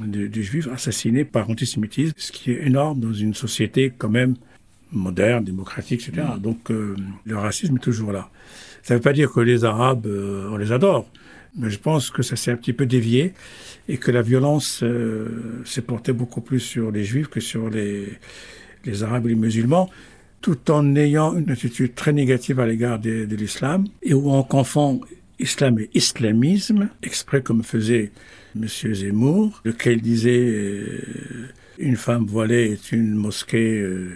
de, 0.05 0.27
de, 0.27 0.41
juifs 0.41 0.67
assassinés 0.67 1.25
par 1.25 1.49
antisémitisme, 1.49 2.13
ce 2.17 2.31
qui 2.31 2.51
est 2.51 2.65
énorme 2.65 2.99
dans 2.99 3.13
une 3.13 3.33
société 3.33 3.91
quand 3.97 4.09
même 4.09 4.35
moderne, 4.91 5.43
démocratique, 5.43 6.07
etc. 6.07 6.27
Mmh. 6.35 6.41
Donc 6.41 6.71
euh, 6.71 6.95
le 7.25 7.37
racisme 7.37 7.77
est 7.77 7.79
toujours 7.79 8.11
là. 8.11 8.29
Ça 8.83 8.93
ne 8.93 8.99
veut 8.99 9.03
pas 9.03 9.13
dire 9.13 9.31
que 9.31 9.39
les 9.39 9.63
Arabes, 9.65 10.07
euh, 10.07 10.49
on 10.51 10.57
les 10.57 10.71
adore, 10.71 11.05
mais 11.57 11.69
je 11.69 11.79
pense 11.79 12.09
que 12.09 12.23
ça 12.23 12.35
s'est 12.35 12.51
un 12.51 12.55
petit 12.55 12.73
peu 12.73 12.85
dévié 12.85 13.33
et 13.89 13.97
que 13.97 14.11
la 14.11 14.21
violence 14.21 14.81
euh, 14.83 15.61
s'est 15.65 15.81
portée 15.81 16.13
beaucoup 16.13 16.41
plus 16.41 16.59
sur 16.59 16.91
les 16.91 17.03
juifs 17.03 17.27
que 17.27 17.39
sur 17.39 17.69
les, 17.69 18.07
les 18.85 19.03
Arabes 19.03 19.25
et 19.25 19.29
les 19.29 19.35
musulmans 19.35 19.89
tout 20.41 20.71
en 20.71 20.95
ayant 20.95 21.37
une 21.37 21.51
attitude 21.51 21.93
très 21.93 22.13
négative 22.13 22.59
à 22.59 22.65
l'égard 22.65 22.99
de, 22.99 23.25
de 23.25 23.35
l'islam 23.35 23.85
et 24.01 24.13
où 24.13 24.31
on 24.31 24.43
confond 24.43 25.01
islam 25.41 25.79
et 25.79 25.89
islamisme, 25.93 26.89
exprès 27.03 27.41
comme 27.41 27.63
faisait 27.63 28.11
Monsieur 28.55 28.93
Zemmour, 28.93 29.61
lequel 29.63 30.01
disait 30.01 30.45
euh, 30.45 31.49
une 31.77 31.95
femme 31.95 32.25
voilée 32.25 32.71
est 32.71 32.91
une 32.91 33.13
mosquée 33.13 33.79
euh, 33.79 34.11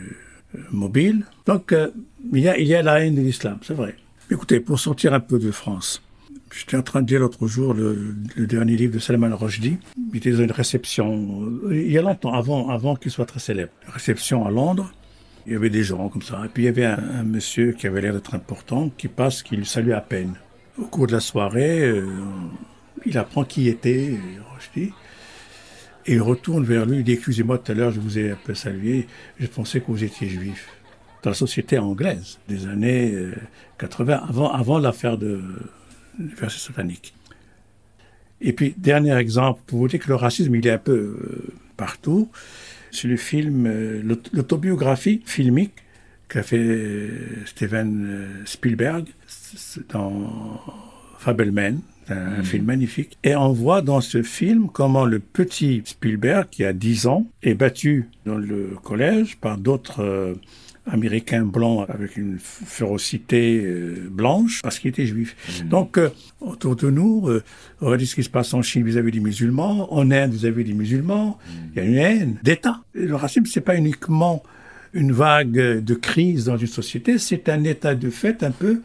mobile. 0.71 1.25
Donc 1.45 1.71
euh, 1.71 1.89
il, 2.33 2.39
y 2.39 2.75
a, 2.75 2.81
la 2.81 2.99
haine 2.99 3.15
de 3.15 3.21
l'islam, 3.21 3.59
c'est 3.61 3.73
vrai. 3.73 3.95
Écoutez, 4.29 4.59
pour 4.59 4.79
sortir 4.79 5.13
un 5.13 5.19
peu 5.19 5.39
de 5.39 5.51
France, 5.51 6.01
j'étais 6.53 6.77
en 6.77 6.81
train 6.81 7.01
de 7.01 7.07
dire 7.07 7.19
l'autre 7.19 7.47
jour 7.47 7.73
le, 7.73 8.15
le, 8.35 8.47
dernier 8.47 8.75
livre 8.75 8.93
de 8.93 8.99
Salman 8.99 9.35
Rushdie. 9.35 9.77
Il 10.11 10.17
était 10.17 10.31
dans 10.31 10.43
une 10.43 10.51
réception, 10.51 11.59
il 11.69 11.91
y 11.91 11.97
a 11.97 12.01
longtemps, 12.01 12.33
avant, 12.33 12.95
qu'il 12.95 13.11
soit 13.11 13.25
très 13.25 13.39
célèbre. 13.39 13.71
Réception 13.87 14.45
à 14.45 14.51
Londres. 14.51 14.91
Il 15.47 15.53
y 15.53 15.55
avait 15.55 15.69
des 15.69 15.83
gens 15.83 16.09
comme 16.09 16.23
ça. 16.23 16.41
Et 16.43 16.47
puis 16.47 16.63
il 16.63 16.65
y 16.65 16.69
avait 16.69 16.85
un, 16.85 16.97
un 16.97 17.23
monsieur 17.23 17.73
qui 17.73 17.85
avait 17.85 18.01
l'air 18.01 18.13
d'être 18.13 18.33
important, 18.33 18.89
qui 18.97 19.07
passe, 19.07 19.43
qui 19.43 19.55
lui 19.55 19.65
salue 19.65 19.91
à 19.91 20.01
peine. 20.01 20.33
Au 20.77 20.85
cours 20.85 21.07
de 21.07 21.13
la 21.13 21.19
soirée, 21.19 21.81
euh, 21.81 22.05
il 23.05 23.17
apprend 23.17 23.43
qui 23.43 23.67
était 23.67 24.17
euh. 24.77 24.89
Et 26.07 26.13
il 26.13 26.21
retourne 26.21 26.63
vers 26.65 26.85
lui, 26.85 26.97
il 26.97 27.03
dit 27.03 27.13
Excusez-moi, 27.13 27.57
tout 27.57 27.71
à 27.71 27.75
l'heure, 27.75 27.91
je 27.91 27.99
vous 27.99 28.19
ai 28.19 28.31
un 28.31 28.37
peu 28.43 28.53
salué, 28.53 29.07
je 29.39 29.47
pensais 29.47 29.79
que 29.79 29.87
vous 29.87 30.03
étiez 30.03 30.27
juif. 30.27 30.69
Dans 31.23 31.31
la 31.31 31.35
société 31.35 31.79
anglaise 31.79 32.37
des 32.47 32.67
années 32.67 33.15
80, 33.79 34.25
avant, 34.29 34.51
avant 34.51 34.77
l'affaire 34.77 35.17
de, 35.17 35.41
du 36.19 36.35
verset 36.35 36.59
satanique. 36.59 37.13
Et 38.41 38.53
puis, 38.53 38.75
dernier 38.77 39.15
exemple, 39.15 39.61
pour 39.65 39.79
vous 39.79 39.87
dire 39.87 39.99
que 39.99 40.07
le 40.07 40.15
racisme, 40.15 40.55
il 40.55 40.67
est 40.67 40.71
un 40.71 40.77
peu 40.77 40.91
euh, 40.93 41.53
partout. 41.77 42.29
C'est 42.91 43.07
le 43.07 43.17
film, 43.17 43.65
euh, 43.65 44.01
l'autobiographie 44.33 45.21
filmique 45.25 45.73
qu'a 46.27 46.43
fait 46.43 47.09
Steven 47.45 48.43
Spielberg 48.45 49.07
dans 49.89 50.61
Fableman, 51.19 51.79
un 52.09 52.41
mmh. 52.41 52.43
film 52.43 52.65
magnifique. 52.65 53.17
Et 53.23 53.35
on 53.35 53.51
voit 53.51 53.81
dans 53.81 54.01
ce 54.01 54.21
film 54.21 54.69
comment 54.71 55.05
le 55.05 55.19
petit 55.19 55.81
Spielberg, 55.85 56.47
qui 56.49 56.63
a 56.63 56.73
10 56.73 57.07
ans, 57.07 57.25
est 57.43 57.55
battu 57.55 58.09
dans 58.25 58.37
le 58.37 58.75
collège 58.83 59.37
par 59.37 59.57
d'autres 59.57 60.03
euh, 60.03 60.33
Américains 60.87 61.45
blancs 61.45 61.89
avec 61.89 62.15
une 62.15 62.37
férocité 62.39 63.59
euh, 63.65 64.07
blanche 64.09 64.61
parce 64.61 64.77
qu'il 64.77 64.89
était 64.89 65.07
juif. 65.07 65.35
Mmh. 65.63 65.69
Donc, 65.69 65.97
euh, 65.97 66.09
autour 66.41 66.75
de 66.75 66.91
nous, 66.91 67.27
on 67.81 67.85
regarde 67.85 68.03
ce 68.03 68.15
qui 68.15 68.23
se 68.23 68.29
passe 68.29 68.53
en 68.53 68.61
Chine 68.61 68.83
vis-à-vis 68.83 69.09
-vis 69.09 69.13
des 69.13 69.19
musulmans, 69.19 69.91
en 69.91 70.11
Inde 70.11 70.31
vis-à-vis 70.31 70.61
-vis 70.61 70.67
des 70.67 70.73
musulmans. 70.73 71.39
Mmh. 71.39 71.51
Il 71.71 71.77
y 71.77 71.79
a 71.79 71.83
une 71.83 71.97
haine 71.97 72.37
d'État. 72.43 72.83
Le 72.93 73.15
racisme, 73.15 73.45
c'est 73.47 73.61
pas 73.61 73.77
uniquement 73.77 74.43
une 74.93 75.11
vague 75.11 75.83
de 75.83 75.93
crise 75.93 76.45
dans 76.45 76.57
une 76.57 76.67
société, 76.67 77.17
c'est 77.17 77.49
un 77.49 77.63
état 77.65 77.95
de 77.95 78.09
fait 78.09 78.43
un 78.43 78.51
peu 78.51 78.81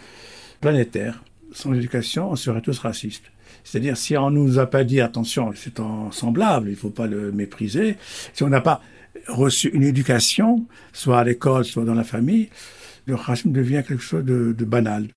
planétaire 0.61 1.25
sans 1.53 1.75
éducation, 1.75 2.31
on 2.31 2.37
serait 2.37 2.61
tous 2.61 2.79
racistes. 2.79 3.33
C'est-à-dire, 3.65 3.97
si 3.97 4.17
on 4.17 4.31
nous 4.31 4.59
a 4.59 4.67
pas 4.67 4.85
dit, 4.85 5.01
attention, 5.01 5.53
c'est 5.55 5.81
semblable, 6.13 6.71
il 6.71 6.77
faut 6.77 6.91
pas 6.91 7.07
le 7.07 7.33
mépriser, 7.33 7.97
si 8.33 8.43
on 8.43 8.49
n'a 8.49 8.61
pas 8.61 8.81
reçu 9.27 9.69
une 9.69 9.83
éducation, 9.83 10.67
soit 10.93 11.19
à 11.19 11.25
l'école, 11.25 11.65
soit 11.65 11.85
dans 11.85 11.95
la 11.95 12.05
famille, 12.05 12.49
le 13.07 13.15
racisme 13.17 13.53
devient 13.53 13.83
quelque 13.87 14.03
chose 14.03 14.25
de, 14.25 14.55
de 14.57 14.65
banal. 14.65 15.09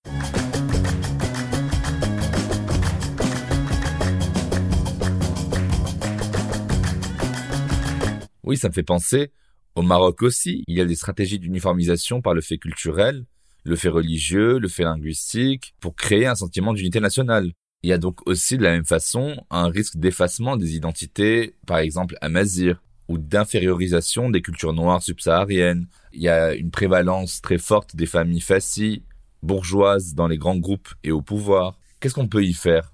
Oui, 8.44 8.58
ça 8.58 8.68
me 8.68 8.74
fait 8.74 8.84
penser, 8.84 9.32
au 9.76 9.82
Maroc 9.82 10.22
aussi, 10.22 10.64
il 10.68 10.78
y 10.78 10.82
a 10.82 10.86
des 10.86 10.96
stratégies 10.96 11.40
d'uniformisation 11.40 12.22
par 12.22 12.34
le 12.34 12.42
fait 12.42 12.58
culturel, 12.58 13.26
le 13.64 13.76
fait 13.76 13.90
religieux, 13.90 14.60
le 14.60 14.68
fait 14.68 14.84
linguistique, 14.84 15.76
pour 15.80 15.96
créer 15.96 16.26
un 16.26 16.36
sentiment 16.36 16.74
d'unité 16.74 17.00
nationale. 17.00 17.52
Il 17.82 17.90
y 17.90 17.94
a 17.94 17.98
donc 17.98 18.26
aussi 18.28 18.58
de 18.58 18.64
la 18.64 18.72
même 18.72 18.86
façon 18.86 19.36
un 19.50 19.68
risque 19.68 19.98
d'effacement 19.98 20.56
des 20.58 20.76
identités, 20.76 21.56
par 21.68 21.80
exemple 21.80 22.16
amazir, 22.22 22.82
ou 23.10 23.18
d'infériorisation 23.18 24.30
des 24.30 24.42
cultures 24.42 24.74
noires 24.74 25.04
subsahariennes. 25.04 25.88
Il 26.14 26.22
y 26.22 26.30
a 26.30 26.54
une 26.54 26.72
prévalence 26.72 27.42
très 27.42 27.58
forte 27.58 27.96
des 27.96 28.06
familles 28.06 28.42
fascies, 28.42 29.04
bourgeoises 29.42 30.14
dans 30.14 30.28
les 30.28 30.38
grands 30.38 30.58
groupes 30.58 30.94
et 31.04 31.12
au 31.12 31.22
pouvoir. 31.22 31.78
Qu'est-ce 32.00 32.14
qu'on 32.14 32.28
peut 32.28 32.44
y 32.44 32.54
faire? 32.54 32.94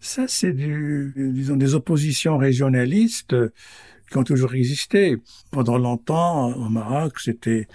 Ça, 0.00 0.26
c'est 0.28 0.52
du, 0.52 1.14
disons, 1.16 1.56
des 1.56 1.74
oppositions 1.74 2.36
régionalistes 2.36 3.36
qui 4.10 4.18
ont 4.18 4.24
toujours 4.24 4.54
existé. 4.54 5.16
Pendant 5.50 5.78
longtemps, 5.78 6.52
au 6.52 6.68
Maroc, 6.68 7.20
c'était 7.20 7.68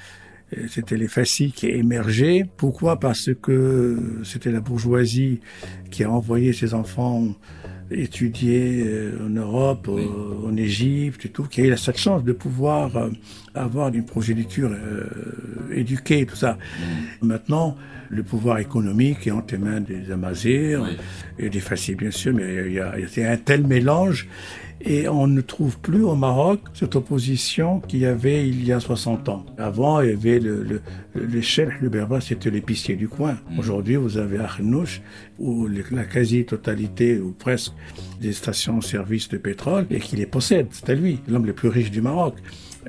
c'était 0.70 0.98
les 0.98 1.08
fascistes 1.08 1.56
qui 1.56 1.68
émergeaient. 1.68 2.46
Pourquoi? 2.58 3.00
Parce 3.00 3.30
que 3.42 4.22
c'était 4.24 4.52
la 4.52 4.62
bourgeoisie 4.62 5.40
qui 5.92 6.04
a 6.04 6.12
envoyé 6.12 6.54
ses 6.54 6.74
enfants 6.74 7.36
étudier 7.92 8.84
euh, 8.86 9.26
en 9.26 9.30
Europe, 9.30 9.90
oui. 9.90 10.04
en 10.46 10.56
Égypte 10.58 11.26
et 11.26 11.30
tout, 11.30 11.44
qui 11.44 11.62
a 11.62 11.66
eu 11.66 11.78
cette 11.78 11.98
chance 11.98 12.24
de 12.24 12.34
pouvoir 12.34 12.96
euh, 12.98 13.10
avoir 13.64 13.94
une 13.94 14.06
progéniture 14.06 14.72
euh, 14.72 15.06
éduquée, 15.74 16.26
tout 16.26 16.36
ça. 16.36 16.58
Mm. 17.22 17.28
Maintenant, 17.28 17.76
le 18.10 18.24
pouvoir 18.24 18.60
économique 18.60 19.28
est 19.28 19.32
entre 19.32 19.54
les 19.54 19.60
mains 19.60 19.82
des 19.82 20.12
Amazirs 20.12 20.82
oui. 20.84 20.98
et 21.40 21.50
des 21.50 21.60
fascistes, 21.60 21.98
bien 21.98 22.12
sûr, 22.12 22.34
mais 22.34 22.68
il 22.68 22.74
y 22.74 22.80
a, 22.80 22.94
il 22.98 23.22
y 23.22 23.24
a 23.24 23.32
un 23.32 23.38
tel 23.38 23.66
mélange 23.68 24.28
et 24.82 25.08
on 25.08 25.26
ne 25.28 25.42
trouve 25.42 25.80
plus 25.80 26.04
au 26.04 26.16
Maroc 26.16 26.62
cette 26.74 26.96
opposition 26.96 27.80
qu'il 27.80 28.00
y 28.00 28.06
avait 28.06 28.48
il 28.48 28.64
y 28.64 28.72
a 28.72 28.80
60 28.80 29.28
ans. 29.30 29.46
Avant, 29.58 30.02
il 30.02 30.10
y 30.10 30.14
avait 30.14 30.40
le, 30.40 30.64
le, 30.64 30.82
le 31.16 31.42
chef, 31.42 31.70
le 31.82 31.90
c'était 32.22 32.52
l'épicier 32.52 32.96
du 32.96 33.08
coin. 33.08 33.38
Mmh. 33.50 33.60
Aujourd'hui, 33.60 33.96
vous 33.96 34.18
avez 34.18 34.38
Arnouch, 34.38 35.02
où 35.40 35.68
la 35.68 36.06
quasi-totalité, 36.06 37.20
ou 37.20 37.32
presque, 37.32 37.74
des 38.22 38.34
stations-service 38.34 39.30
de 39.30 39.38
pétrole, 39.38 39.88
et 39.90 40.00
qui 40.00 40.16
les 40.16 40.26
possède. 40.26 40.68
C'est 40.72 40.90
à 40.90 40.96
lui, 40.96 41.20
l'homme 41.28 41.46
le 41.46 41.54
plus 41.54 41.70
riche 41.70 41.92
du 41.92 42.02
Maroc. 42.02 42.36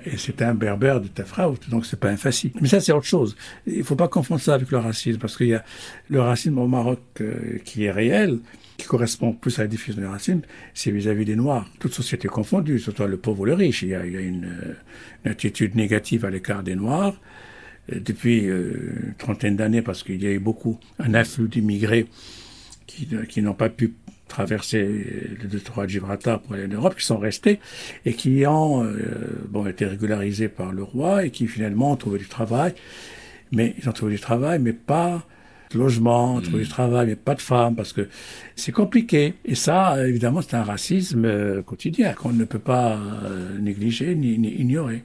Et 0.05 0.17
c'est 0.17 0.43
un 0.43 0.55
berbère 0.55 1.01
de 1.01 1.09
Tafraout, 1.09 1.59
donc 1.69 1.87
c'est 1.87 1.99
pas 1.99 2.09
un 2.09 2.17
facile. 2.17 2.53
Mais 2.61 2.69
ça, 2.69 2.81
c'est 2.81 2.93
autre 2.93 3.07
chose. 3.07 3.37
Il 3.67 3.85
faut 3.85 3.97
pas 3.97 4.09
confondre 4.09 4.41
ça 4.41 4.55
avec 4.55 4.71
le 4.71 4.79
racisme, 4.79 5.19
parce 5.19 5.37
qu'il 5.37 5.49
y 5.49 5.55
a 5.55 5.65
le 6.09 6.21
racisme 6.21 6.59
au 6.59 6.67
Maroc 6.67 7.01
euh, 7.21 7.59
qui 7.65 7.85
est 7.85 7.91
réel, 7.91 8.39
qui 8.77 8.87
correspond 8.87 9.33
plus 9.33 9.59
à 9.59 9.63
la 9.63 9.69
définition 9.69 10.03
du 10.03 10.09
racisme, 10.09 10.43
c'est 10.75 10.91
vis-à-vis 10.91 11.25
des 11.25 11.37
Noirs. 11.37 11.69
Toute 11.79 11.95
société 11.95 12.29
confondue, 12.29 12.79
soit 12.79 13.07
le 13.07 13.17
pauvre 13.17 13.41
ou 13.41 13.45
le 13.45 13.55
riche. 13.55 13.83
Il 13.83 13.89
y 13.89 13.95
a, 13.95 14.01
euh, 14.01 14.29
une, 14.29 14.77
attitude 15.25 15.75
négative 15.75 16.25
à 16.25 16.31
l'écart 16.31 16.63
des 16.63 16.77
Noirs. 16.77 17.21
depuis 17.91 18.45
une 18.45 19.15
trentaine 19.19 19.57
d'années, 19.57 19.83
parce 19.83 20.03
qu'il 20.03 20.23
y 20.23 20.27
a 20.27 20.31
eu 20.31 20.39
beaucoup, 20.39 20.79
un 20.99 21.15
afflux 21.15 21.49
d'immigrés 21.49 22.07
qui 22.87 23.43
n'ont 23.43 23.55
pas 23.55 23.69
pu 23.69 23.95
traverser 24.29 24.85
le 25.43 25.49
détroit 25.49 25.85
de 25.85 25.91
Gibraltar 25.91 26.41
pour 26.41 26.55
aller 26.55 26.67
en 26.67 26.77
Europe, 26.77 26.97
qui 26.97 27.05
sont 27.05 27.19
restés 27.19 27.59
et 28.05 28.15
qui 28.15 28.45
ont 28.47 28.85
euh, 28.85 28.97
bon, 29.49 29.67
été 29.67 29.87
régularisés 29.87 30.49
par 30.49 30.73
le 30.73 30.83
roi 30.83 31.25
et 31.25 31.31
qui 31.31 31.47
finalement 31.47 31.93
ont 31.93 31.97
trouvé 31.97 32.19
du 32.19 32.29
travail. 32.29 32.75
Mais 33.51 33.75
ils 33.79 33.89
ont 33.89 33.93
trouvé 33.93 34.13
du 34.13 34.21
travail, 34.21 34.59
mais 34.61 34.75
pas 34.75 35.25
de 35.73 35.79
logement, 35.79 36.41
trouvé 36.41 36.63
du 36.63 36.69
travail, 36.69 37.07
mais 37.09 37.17
pas 37.17 37.35
de 37.35 37.41
femmes, 37.41 37.75
parce 37.75 37.93
que 37.93 38.09
c'est 38.57 38.73
compliqué. 38.73 39.35
Et 39.45 39.55
ça, 39.55 40.07
évidemment, 40.07 40.41
c'est 40.43 40.57
un 40.57 40.63
racisme 40.63 41.25
euh, 41.25 41.63
quotidien 41.63 42.13
qu'on 42.13 42.33
ne 42.33 42.45
peut 42.45 42.59
pas 42.59 42.99
euh, 43.25 43.59
négliger 43.59 44.15
ni, 44.15 44.39
ni 44.39 44.49
ignorer. 44.49 45.05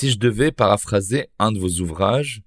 Si 0.00 0.12
je 0.12 0.18
devais 0.20 0.52
paraphraser 0.52 1.26
un 1.40 1.50
de 1.50 1.58
vos 1.58 1.80
ouvrages, 1.80 2.42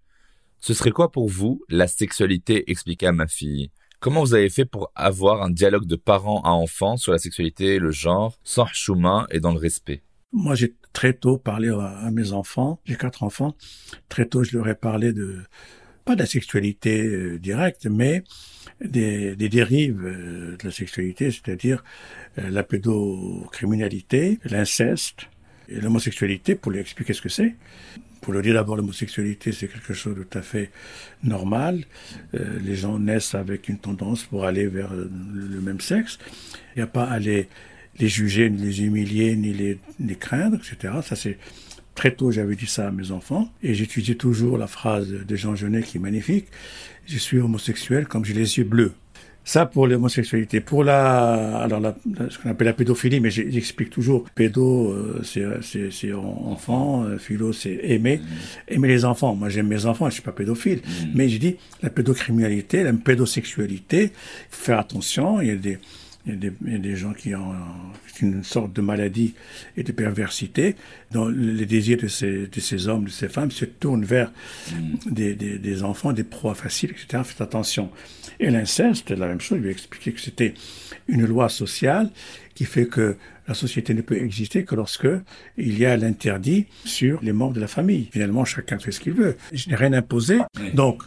ce 0.61 0.73
serait 0.73 0.91
quoi 0.91 1.11
pour 1.11 1.27
vous 1.27 1.61
la 1.67 1.85
sexualité 1.85 2.71
expliquée 2.71 3.07
à 3.07 3.11
ma 3.11 3.27
fille? 3.27 3.71
Comment 3.99 4.21
vous 4.21 4.33
avez 4.33 4.49
fait 4.49 4.63
pour 4.63 4.89
avoir 4.95 5.41
un 5.41 5.49
dialogue 5.49 5.85
de 5.85 5.97
parents 5.97 6.41
à 6.43 6.51
enfants 6.51 6.95
sur 6.95 7.11
la 7.11 7.17
sexualité 7.17 7.75
et 7.75 7.79
le 7.79 7.91
genre, 7.91 8.39
sans 8.45 8.67
chemin 8.67 9.27
et 9.31 9.41
dans 9.41 9.51
le 9.51 9.59
respect? 9.59 10.01
Moi, 10.31 10.55
j'ai 10.55 10.75
très 10.93 11.11
tôt 11.11 11.37
parlé 11.37 11.67
à, 11.67 12.09
mes 12.09 12.31
enfants. 12.31 12.79
J'ai 12.85 12.95
quatre 12.95 13.21
enfants. 13.21 13.53
Très 14.07 14.27
tôt, 14.27 14.45
je 14.45 14.55
leur 14.55 14.69
ai 14.69 14.75
parlé 14.75 15.11
de 15.11 15.41
pas 16.05 16.15
de 16.15 16.21
la 16.21 16.27
sexualité 16.27 17.05
euh, 17.05 17.37
directe, 17.37 17.85
mais 17.85 18.23
des, 18.79 19.35
dérives 19.35 20.05
euh, 20.05 20.55
de 20.55 20.63
la 20.63 20.71
sexualité, 20.71 21.31
c'est-à-dire 21.31 21.83
euh, 22.37 22.49
la 22.49 22.63
pédocriminalité, 22.63 24.39
l'inceste, 24.45 25.27
l'homosexualité, 25.79 26.55
pour 26.55 26.71
lui 26.71 26.79
expliquer 26.79 27.13
ce 27.13 27.21
que 27.21 27.29
c'est, 27.29 27.55
pour 28.21 28.33
lui 28.33 28.41
dire 28.41 28.53
d'abord 28.53 28.75
l'homosexualité, 28.75 29.51
c'est 29.51 29.67
quelque 29.67 29.93
chose 29.93 30.15
de 30.15 30.23
tout 30.23 30.37
à 30.37 30.41
fait 30.41 30.69
normal. 31.23 31.85
Euh, 32.35 32.59
les 32.63 32.75
gens 32.75 32.99
naissent 32.99 33.35
avec 33.35 33.67
une 33.67 33.79
tendance 33.79 34.23
pour 34.23 34.45
aller 34.45 34.67
vers 34.67 34.93
le 34.93 35.61
même 35.61 35.81
sexe. 35.81 36.19
Il 36.75 36.79
n'y 36.79 36.83
a 36.83 36.87
pas 36.87 37.05
à 37.05 37.17
les, 37.17 37.47
les, 37.99 38.07
juger, 38.07 38.49
ni 38.49 38.61
les 38.61 38.83
humilier, 38.83 39.35
ni 39.35 39.53
les, 39.53 39.79
les 39.99 40.15
craindre, 40.15 40.57
etc. 40.57 40.93
Ça, 41.03 41.15
c'est 41.15 41.39
très 41.95 42.11
tôt, 42.11 42.31
j'avais 42.31 42.55
dit 42.55 42.67
ça 42.67 42.87
à 42.87 42.91
mes 42.91 43.11
enfants. 43.11 43.51
Et 43.63 43.73
j'étudiais 43.73 44.15
toujours 44.15 44.57
la 44.57 44.67
phrase 44.67 45.09
de 45.09 45.35
Jean 45.35 45.55
Genet 45.55 45.81
qui 45.81 45.97
est 45.97 46.01
magnifique. 46.01 46.45
Je 47.07 47.17
suis 47.17 47.39
homosexuel 47.39 48.07
comme 48.07 48.23
j'ai 48.23 48.33
les 48.33 48.57
yeux 48.59 48.63
bleus. 48.63 48.93
Ça 49.43 49.65
pour 49.65 49.87
l'homosexualité. 49.87 50.61
Pour 50.61 50.83
la, 50.83 51.57
alors 51.57 51.79
la, 51.79 51.95
ce 52.29 52.37
qu'on 52.37 52.49
appelle 52.49 52.67
la 52.67 52.73
pédophilie, 52.73 53.19
mais 53.19 53.31
j'explique 53.31 53.89
toujours. 53.89 54.25
Pédo, 54.35 54.91
euh, 54.91 55.21
c'est 55.23 56.13
enfant, 56.13 57.03
euh, 57.03 57.17
philo, 57.17 57.51
c'est 57.51 57.79
aimer, 57.83 58.17
mmh. 58.17 58.73
aimer 58.73 58.87
les 58.87 59.03
enfants. 59.03 59.35
Moi, 59.35 59.49
j'aime 59.49 59.67
mes 59.67 59.85
enfants, 59.85 60.07
je 60.09 60.13
suis 60.13 60.21
pas 60.21 60.31
pédophile. 60.31 60.79
Mmh. 60.79 61.05
Mais 61.15 61.27
je 61.27 61.37
dis 61.37 61.55
la 61.81 61.89
pédocriminalité, 61.89 62.83
la 62.83 62.93
pédosexualité. 62.93 64.11
Faut 64.49 64.65
faire 64.65 64.79
attention. 64.79 65.41
Il 65.41 65.47
y 65.47 65.51
a 65.51 65.55
des, 65.55 65.79
il 66.25 66.33
y, 66.33 66.35
a 66.35 66.37
des, 66.37 66.51
il 66.65 66.71
y 66.71 66.75
a 66.75 66.79
des, 66.79 66.95
gens 66.95 67.13
qui 67.13 67.33
ont 67.35 67.53
une 68.21 68.43
sorte 68.43 68.73
de 68.73 68.81
maladie 68.81 69.33
et 69.77 69.83
de 69.83 69.91
perversité, 69.91 70.75
dont 71.11 71.27
les 71.27 71.65
désirs 71.65 71.97
de 71.97 72.07
ces, 72.07 72.47
de 72.47 72.59
ces 72.59 72.87
hommes, 72.87 73.05
de 73.05 73.09
ces 73.09 73.27
femmes 73.27 73.51
se 73.51 73.65
tournent 73.65 74.05
vers 74.05 74.31
mmh. 74.71 75.11
des, 75.11 75.35
des, 75.35 75.57
des, 75.57 75.83
enfants, 75.83 76.13
des 76.13 76.23
proies 76.23 76.55
faciles, 76.55 76.91
etc. 76.91 77.23
Faites 77.23 77.41
attention. 77.41 77.89
Et 78.39 78.49
l'inceste, 78.49 79.11
la 79.11 79.27
même 79.27 79.41
chose, 79.41 79.57
il 79.57 79.61
lui 79.61 79.69
a 79.69 79.71
expliqué 79.71 80.11
que 80.11 80.21
c'était 80.21 80.53
une 81.07 81.25
loi 81.25 81.49
sociale 81.49 82.09
qui 82.53 82.65
fait 82.65 82.85
que 82.85 83.17
la 83.47 83.53
société 83.53 83.93
ne 83.93 84.01
peut 84.01 84.17
exister 84.17 84.63
que 84.63 84.75
lorsque 84.75 85.07
il 85.57 85.77
y 85.77 85.85
a 85.85 85.97
l'interdit 85.97 86.67
sur 86.85 87.19
les 87.21 87.33
membres 87.33 87.53
de 87.53 87.59
la 87.59 87.67
famille. 87.67 88.07
Finalement, 88.11 88.45
chacun 88.45 88.79
fait 88.79 88.91
ce 88.91 88.99
qu'il 88.99 89.13
veut. 89.13 89.35
Je 89.51 89.69
n'ai 89.69 89.75
rien 89.75 89.93
imposé. 89.93 90.39
Donc, 90.73 91.03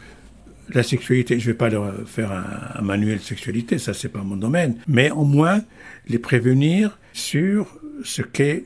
la 0.71 0.83
sexualité, 0.83 1.39
je 1.39 1.49
ne 1.49 1.53
vais 1.53 1.59
pas 1.59 1.69
leur 1.69 1.93
faire 2.09 2.33
un, 2.33 2.79
un, 2.79 2.83
manuel 2.83 3.19
de 3.19 3.23
sexualité, 3.23 3.79
ça 3.79 3.95
c'est 3.95 4.09
pas 4.09 4.23
mon 4.23 4.37
domaine, 4.37 4.77
mais 4.87 5.11
au 5.11 5.25
moins 5.25 5.63
les 6.09 6.19
prévenir 6.19 6.99
sur 7.13 7.79
ce 8.03 8.23
qu'est 8.23 8.65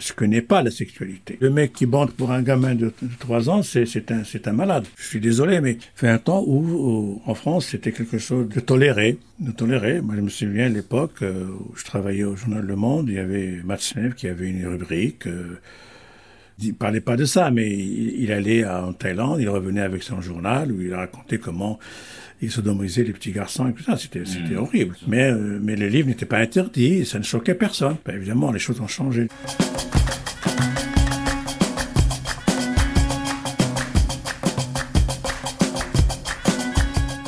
ce 0.00 0.12
que 0.12 0.24
n'est 0.24 0.42
pas 0.42 0.62
la 0.62 0.70
sexualité. 0.70 1.36
Le 1.40 1.50
mec 1.50 1.72
qui 1.72 1.86
bande 1.86 2.12
pour 2.12 2.32
un 2.32 2.42
gamin 2.42 2.74
de, 2.74 2.92
de 3.02 3.08
3 3.18 3.50
ans, 3.50 3.62
c'est 3.62 4.10
un, 4.10 4.22
un 4.44 4.52
malade. 4.52 4.86
Je 4.96 5.06
suis 5.06 5.20
désolé, 5.20 5.60
mais 5.60 5.78
fait 5.94 6.08
un 6.08 6.18
temps 6.18 6.42
où, 6.46 6.58
où 6.58 7.22
en 7.26 7.34
France, 7.34 7.66
c'était 7.66 7.92
quelque 7.92 8.18
chose 8.18 8.48
de 8.48 8.60
toléré. 8.60 9.18
De 9.38 9.52
toléré. 9.52 10.00
Moi, 10.00 10.16
je 10.16 10.22
me 10.22 10.28
souviens 10.28 10.66
à 10.66 10.68
l'époque 10.70 11.22
euh, 11.22 11.46
où 11.48 11.76
je 11.76 11.84
travaillais 11.84 12.24
au 12.24 12.34
journal 12.34 12.64
Le 12.64 12.76
Monde, 12.76 13.08
il 13.08 13.14
y 13.14 13.18
avait 13.18 13.60
Matsnev 13.62 14.14
qui 14.14 14.26
avait 14.26 14.48
une 14.48 14.66
rubrique. 14.66 15.26
Euh, 15.26 15.60
il 16.62 16.74
parlait 16.74 17.00
pas 17.00 17.16
de 17.16 17.24
ça, 17.24 17.50
mais 17.50 17.68
il, 17.70 18.22
il, 18.22 18.32
allait 18.32 18.66
en 18.66 18.92
Thaïlande, 18.92 19.40
il 19.40 19.48
revenait 19.48 19.80
avec 19.80 20.02
son 20.02 20.20
journal 20.20 20.70
où 20.72 20.80
il 20.80 20.94
racontait 20.94 21.38
comment 21.38 21.78
il 22.42 22.50
sodomisait 22.50 23.04
les 23.04 23.12
petits 23.12 23.32
garçons 23.32 23.68
et 23.68 23.72
tout 23.72 23.82
ça. 23.82 23.96
C'était 23.96 24.20
mmh. 24.20 24.56
horrible. 24.56 24.96
Mais, 25.06 25.30
euh, 25.30 25.58
mais 25.62 25.76
les 25.76 25.90
livres 25.90 26.08
n'étaient 26.08 26.26
pas 26.26 26.38
interdits, 26.38 27.04
ça 27.04 27.18
ne 27.18 27.24
choquait 27.24 27.54
personne. 27.54 27.96
Ben, 28.04 28.16
évidemment, 28.16 28.50
les 28.50 28.58
choses 28.58 28.80
ont 28.80 28.88
changé. 28.88 29.28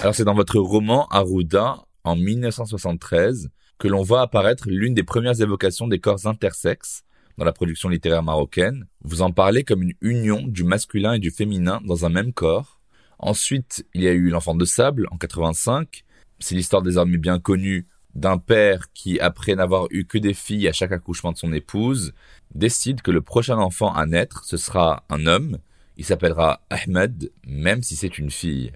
Alors 0.00 0.16
c'est 0.16 0.24
dans 0.24 0.34
votre 0.34 0.58
roman 0.58 1.06
Arruda, 1.10 1.76
en 2.02 2.16
1973, 2.16 3.50
que 3.78 3.86
l'on 3.86 4.02
voit 4.02 4.22
apparaître 4.22 4.64
l'une 4.66 4.94
des 4.94 5.04
premières 5.04 5.40
évocations 5.40 5.86
des 5.86 6.00
corps 6.00 6.26
intersexes 6.26 7.04
dans 7.38 7.44
la 7.44 7.52
production 7.52 7.88
littéraire 7.88 8.22
marocaine. 8.22 8.86
Vous 9.02 9.22
en 9.22 9.32
parlez 9.32 9.64
comme 9.64 9.82
une 9.82 9.94
union 10.00 10.42
du 10.46 10.64
masculin 10.64 11.14
et 11.14 11.18
du 11.18 11.30
féminin 11.30 11.80
dans 11.84 12.04
un 12.04 12.08
même 12.08 12.32
corps. 12.32 12.80
Ensuite, 13.18 13.86
il 13.94 14.02
y 14.02 14.08
a 14.08 14.12
eu 14.12 14.30
L'enfant 14.30 14.54
de 14.54 14.64
sable 14.64 15.06
en 15.10 15.16
85. 15.16 16.04
C'est 16.38 16.54
l'histoire 16.54 16.82
désormais 16.82 17.18
bien 17.18 17.38
connue 17.38 17.86
d'un 18.14 18.38
père 18.38 18.92
qui, 18.92 19.20
après 19.20 19.54
n'avoir 19.54 19.86
eu 19.90 20.04
que 20.04 20.18
des 20.18 20.34
filles 20.34 20.68
à 20.68 20.72
chaque 20.72 20.92
accouchement 20.92 21.32
de 21.32 21.38
son 21.38 21.52
épouse, 21.52 22.12
décide 22.54 23.00
que 23.00 23.10
le 23.10 23.22
prochain 23.22 23.56
enfant 23.56 23.92
à 23.94 24.06
naître, 24.06 24.44
ce 24.44 24.56
sera 24.56 25.04
un 25.08 25.26
homme. 25.26 25.58
Il 25.96 26.04
s'appellera 26.04 26.62
Ahmed, 26.68 27.32
même 27.46 27.82
si 27.82 27.96
c'est 27.96 28.18
une 28.18 28.30
fille. 28.30 28.72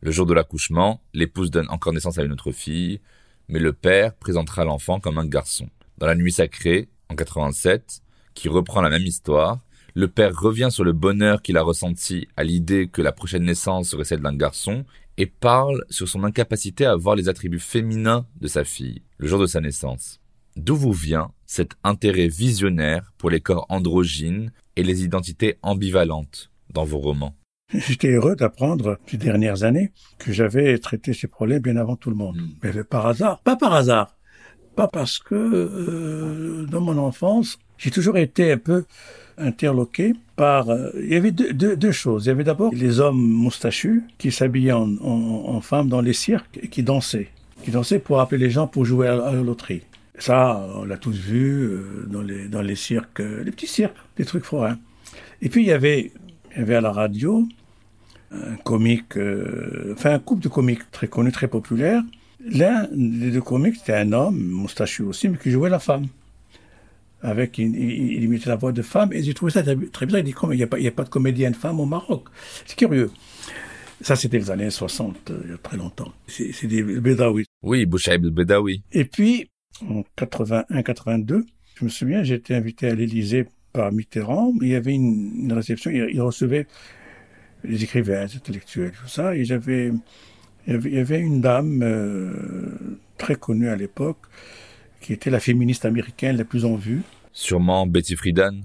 Le 0.00 0.12
jour 0.12 0.26
de 0.26 0.34
l'accouchement, 0.34 1.00
l'épouse 1.14 1.50
donne 1.50 1.68
encore 1.70 1.92
naissance 1.92 2.18
à 2.18 2.22
une 2.22 2.32
autre 2.32 2.52
fille, 2.52 3.00
mais 3.48 3.58
le 3.58 3.72
père 3.72 4.14
présentera 4.14 4.64
l'enfant 4.64 5.00
comme 5.00 5.18
un 5.18 5.26
garçon. 5.26 5.68
Dans 5.98 6.06
la 6.06 6.14
nuit 6.14 6.32
sacrée, 6.32 6.88
en 7.10 7.14
87, 7.14 8.02
qui 8.34 8.48
reprend 8.48 8.80
la 8.80 8.90
même 8.90 9.06
histoire, 9.06 9.60
le 9.94 10.08
père 10.08 10.38
revient 10.38 10.68
sur 10.70 10.84
le 10.84 10.92
bonheur 10.92 11.42
qu'il 11.42 11.56
a 11.56 11.62
ressenti 11.62 12.28
à 12.36 12.44
l'idée 12.44 12.88
que 12.88 13.02
la 13.02 13.12
prochaine 13.12 13.44
naissance 13.44 13.88
serait 13.88 14.04
celle 14.04 14.20
d'un 14.20 14.36
garçon 14.36 14.84
et 15.16 15.26
parle 15.26 15.84
sur 15.90 16.08
son 16.08 16.22
incapacité 16.22 16.86
à 16.86 16.94
voir 16.94 17.16
les 17.16 17.28
attributs 17.28 17.58
féminins 17.58 18.26
de 18.40 18.46
sa 18.46 18.62
fille, 18.62 19.02
le 19.18 19.26
jour 19.26 19.40
de 19.40 19.46
sa 19.46 19.60
naissance. 19.60 20.20
D'où 20.56 20.76
vous 20.76 20.92
vient 20.92 21.32
cet 21.46 21.72
intérêt 21.82 22.28
visionnaire 22.28 23.12
pour 23.18 23.30
les 23.30 23.40
corps 23.40 23.66
androgynes 23.68 24.52
et 24.76 24.82
les 24.82 25.02
identités 25.02 25.58
ambivalentes 25.62 26.50
dans 26.72 26.84
vos 26.84 26.98
romans? 26.98 27.34
J'étais 27.74 28.12
heureux 28.12 28.34
d'apprendre 28.34 28.98
ces 29.06 29.18
dernières 29.18 29.62
années 29.62 29.92
que 30.18 30.32
j'avais 30.32 30.78
traité 30.78 31.12
ces 31.12 31.26
problèmes 31.26 31.60
bien 31.60 31.76
avant 31.76 31.96
tout 31.96 32.10
le 32.10 32.16
monde. 32.16 32.36
Mm. 32.36 32.48
Mais 32.62 32.84
par 32.84 33.06
hasard, 33.06 33.40
pas 33.42 33.56
par 33.56 33.74
hasard, 33.74 34.16
pas 34.78 34.86
parce 34.86 35.18
que 35.18 35.34
euh, 35.34 36.64
dans 36.70 36.80
mon 36.80 36.98
enfance, 36.98 37.58
j'ai 37.78 37.90
toujours 37.90 38.16
été 38.16 38.52
un 38.52 38.58
peu 38.58 38.84
interloqué 39.36 40.14
par... 40.36 40.70
Euh, 40.70 40.90
il 41.02 41.12
y 41.12 41.16
avait 41.16 41.32
deux, 41.32 41.90
choses. 41.90 42.26
Il 42.26 42.28
y 42.28 42.30
avait 42.30 42.44
d'abord 42.44 42.72
les 42.72 43.00
hommes 43.00 43.20
moustachus 43.20 44.04
qui 44.18 44.30
s'habillaient 44.30 44.70
en, 44.70 45.60
femmes 45.62 45.88
dans 45.88 46.00
les 46.00 46.12
cirques 46.12 46.60
et 46.62 46.68
qui 46.68 46.84
dansaient. 46.84 47.28
Qui 47.64 47.72
dansaient 47.72 47.98
pour 47.98 48.20
appeler 48.20 48.38
les 48.46 48.50
gens 48.50 48.68
pour 48.68 48.84
jouer 48.84 49.08
à, 49.08 49.16
la 49.16 49.32
loterie. 49.32 49.82
Ça, 50.16 50.64
on 50.76 50.84
l'a 50.84 50.96
tous 50.96 51.18
vu 51.18 51.64
euh, 51.64 52.06
dans, 52.06 52.22
les, 52.22 52.46
dans 52.46 52.62
les 52.62 52.76
cirques, 52.76 53.18
les 53.18 53.50
petits 53.50 53.66
cirques, 53.66 53.96
des 54.16 54.24
trucs 54.24 54.44
forains. 54.44 54.78
Et 55.42 55.48
puis 55.48 55.62
il 55.62 55.66
y 55.66 55.72
avait, 55.72 56.12
il 56.52 56.58
y 56.58 56.62
avait 56.62 56.76
à 56.76 56.80
la 56.80 56.92
radio 56.92 57.48
un 58.30 58.54
comique, 58.62 59.18
enfin 59.92 60.12
un 60.12 60.18
couple 60.20 60.42
de 60.44 60.48
comiques 60.48 60.88
très 60.92 61.08
connus, 61.08 61.32
très 61.32 61.48
populaires. 61.48 62.02
L'un 62.52 62.88
des 62.92 63.30
deux 63.30 63.40
comiques, 63.40 63.76
c'était 63.76 63.94
un 63.94 64.12
homme, 64.12 64.38
moustachu 64.38 65.02
aussi, 65.02 65.28
mais 65.28 65.38
qui 65.38 65.50
jouait 65.50 65.70
la 65.70 65.78
femme. 65.78 66.06
Avec, 67.20 67.58
il, 67.58 67.74
il, 67.74 68.22
imitait 68.22 68.48
la 68.48 68.56
voix 68.56 68.72
de 68.72 68.82
femme, 68.82 69.12
et 69.12 69.22
j'ai 69.22 69.34
trouvé 69.34 69.50
ça 69.50 69.62
très, 69.62 70.06
bizarre. 70.06 70.20
Il 70.20 70.24
dit, 70.24 70.32
comment, 70.32 70.52
il 70.52 70.56
n'y 70.56 70.62
a, 70.62 70.66
pas, 70.66 70.76
a 70.76 71.04
de 71.04 71.08
comédienne 71.08 71.54
femme 71.54 71.80
au 71.80 71.86
Maroc. 71.86 72.28
C'est 72.64 72.76
curieux. 72.76 73.10
Ça, 74.00 74.14
c'était 74.14 74.38
les 74.38 74.50
années 74.50 74.70
60, 74.70 75.30
euh, 75.30 75.40
il 75.44 75.50
y 75.50 75.54
a 75.54 75.58
très 75.58 75.76
longtemps. 75.76 76.12
C'est 76.28 76.68
des 76.68 76.82
Bédaouis. 76.82 77.46
Oui, 77.62 77.84
Bouchaïb 77.86 78.24
el-Bedawi. 78.24 78.84
Et 78.92 79.04
puis, 79.04 79.50
en 79.88 80.04
81-82, 80.16 81.44
je 81.74 81.84
me 81.84 81.88
souviens, 81.88 82.22
j'ai 82.22 82.34
été 82.34 82.54
invité 82.54 82.88
à 82.88 82.94
l'Élysée 82.94 83.46
par 83.72 83.90
Mitterrand. 83.90 84.54
Il 84.62 84.68
y 84.68 84.76
avait 84.76 84.94
une, 84.94 85.32
une 85.42 85.52
réception, 85.52 85.90
il, 85.90 86.08
il 86.12 86.20
recevait 86.20 86.68
les 87.64 87.82
écrivains, 87.82 88.24
les 88.24 88.36
intellectuels, 88.36 88.92
tout 88.92 89.08
ça. 89.08 89.34
Et 89.34 89.44
j'avais, 89.44 89.90
il 90.66 90.92
y 90.92 90.98
avait, 90.98 91.20
une 91.20 91.40
dame 91.40 91.82
euh, 91.82 92.30
très 93.16 93.36
connue 93.36 93.68
à 93.68 93.76
l'époque, 93.76 94.18
qui 95.00 95.12
était 95.12 95.30
la 95.30 95.40
féministe 95.40 95.84
américaine 95.84 96.36
la 96.36 96.44
plus 96.44 96.64
en 96.64 96.74
vue. 96.74 97.02
Sûrement 97.32 97.86
Betty 97.86 98.16
Friedan. 98.16 98.60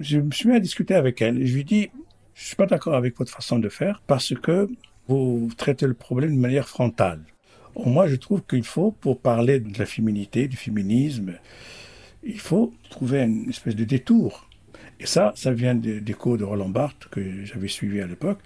Je 0.00 0.18
me 0.18 0.30
suis 0.30 0.48
mis 0.48 0.54
à 0.54 0.60
discuter 0.60 0.94
avec 0.94 1.20
elle. 1.20 1.44
Je 1.44 1.54
lui 1.54 1.64
dis, 1.64 1.90
je 2.34 2.46
suis 2.46 2.56
pas 2.56 2.66
d'accord 2.66 2.94
avec 2.94 3.16
votre 3.18 3.30
façon 3.30 3.58
de 3.58 3.68
faire 3.68 4.02
parce 4.06 4.34
que 4.34 4.70
vous 5.08 5.50
traitez 5.56 5.86
le 5.86 5.94
problème 5.94 6.34
de 6.34 6.40
manière 6.40 6.68
frontale. 6.68 7.20
Moi, 7.76 8.06
je 8.06 8.16
trouve 8.16 8.42
qu'il 8.42 8.64
faut, 8.64 8.92
pour 8.92 9.18
parler 9.18 9.60
de 9.60 9.78
la 9.78 9.86
féminité, 9.86 10.48
du 10.48 10.56
féminisme, 10.56 11.34
il 12.22 12.38
faut 12.38 12.72
trouver 12.90 13.22
une 13.22 13.48
espèce 13.48 13.76
de 13.76 13.84
détour. 13.84 14.48
Et 15.00 15.06
ça, 15.06 15.32
ça 15.34 15.52
vient 15.52 15.74
des 15.74 16.00
des 16.00 16.12
cours 16.12 16.38
de 16.38 16.44
Roland 16.44 16.68
Barthes 16.68 17.08
que 17.10 17.44
j'avais 17.44 17.68
suivi 17.68 18.00
à 18.00 18.06
l'époque, 18.06 18.38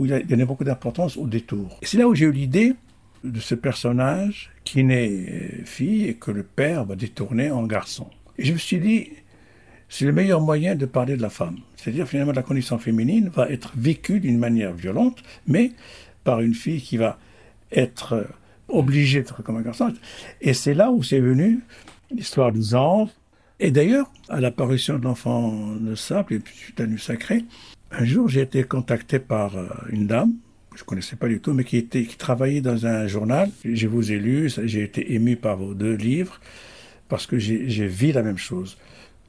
où 0.00 0.06
il 0.06 0.26
donnait 0.26 0.46
beaucoup 0.46 0.64
d'importance 0.64 1.18
au 1.18 1.26
détour. 1.26 1.78
Et 1.82 1.86
c'est 1.86 1.98
là 1.98 2.08
où 2.08 2.14
j'ai 2.14 2.24
eu 2.24 2.32
l'idée 2.32 2.74
de 3.22 3.38
ce 3.38 3.54
personnage 3.54 4.50
qui 4.64 4.82
naît 4.82 5.10
euh, 5.10 5.64
fille 5.66 6.06
et 6.06 6.14
que 6.14 6.30
le 6.30 6.42
père 6.42 6.86
va 6.86 6.96
détourner 6.96 7.50
en 7.50 7.64
garçon. 7.64 8.08
Et 8.38 8.46
je 8.46 8.54
me 8.54 8.58
suis 8.58 8.80
dit, 8.80 9.10
c'est 9.90 10.06
le 10.06 10.12
meilleur 10.12 10.40
moyen 10.40 10.74
de 10.74 10.86
parler 10.86 11.18
de 11.18 11.22
la 11.22 11.28
femme. 11.28 11.58
C'est-à-dire, 11.76 12.08
finalement, 12.08 12.32
la 12.32 12.42
condition 12.42 12.78
féminine 12.78 13.28
va 13.28 13.50
être 13.50 13.72
vécue 13.76 14.20
d'une 14.20 14.38
manière 14.38 14.72
violente, 14.72 15.22
mais 15.46 15.72
par 16.24 16.40
une 16.40 16.54
fille 16.54 16.80
qui 16.80 16.96
va 16.96 17.18
être 17.70 18.14
euh, 18.14 18.24
obligée 18.68 19.20
d'être 19.20 19.42
comme 19.42 19.58
un 19.58 19.62
garçon. 19.62 19.92
Et 20.40 20.54
c'est 20.54 20.72
là 20.72 20.90
où 20.90 21.02
c'est 21.02 21.20
venu 21.20 21.60
l'histoire 22.10 22.52
du 22.52 22.62
genre. 22.62 23.10
Et 23.58 23.70
d'ailleurs, 23.70 24.10
à 24.30 24.40
l'apparition 24.40 24.98
de 24.98 25.04
l'enfant 25.04 25.74
de 25.78 25.94
sable 25.94 26.32
et 26.32 26.38
puis 26.38 26.72
nuit 26.86 26.98
sacrée, 26.98 27.44
un 27.90 28.04
jour, 28.04 28.28
j'ai 28.28 28.42
été 28.42 28.62
contacté 28.64 29.18
par 29.18 29.56
euh, 29.56 29.68
une 29.90 30.06
dame, 30.06 30.34
que 30.70 30.78
je 30.78 30.84
connaissais 30.84 31.16
pas 31.16 31.28
du 31.28 31.40
tout, 31.40 31.52
mais 31.52 31.64
qui, 31.64 31.76
était, 31.76 32.04
qui 32.04 32.16
travaillait 32.16 32.60
dans 32.60 32.86
un 32.86 33.06
journal. 33.08 33.50
Je 33.64 33.86
vous 33.88 34.12
ai 34.12 34.18
lu, 34.18 34.50
j'ai 34.64 34.82
été 34.82 35.14
ému 35.14 35.36
par 35.36 35.56
vos 35.56 35.74
deux 35.74 35.94
livres, 35.94 36.40
parce 37.08 37.26
que 37.26 37.38
j'ai 37.38 37.68
j'ai 37.68 37.86
vu 37.88 38.12
la 38.12 38.22
même 38.22 38.38
chose. 38.38 38.78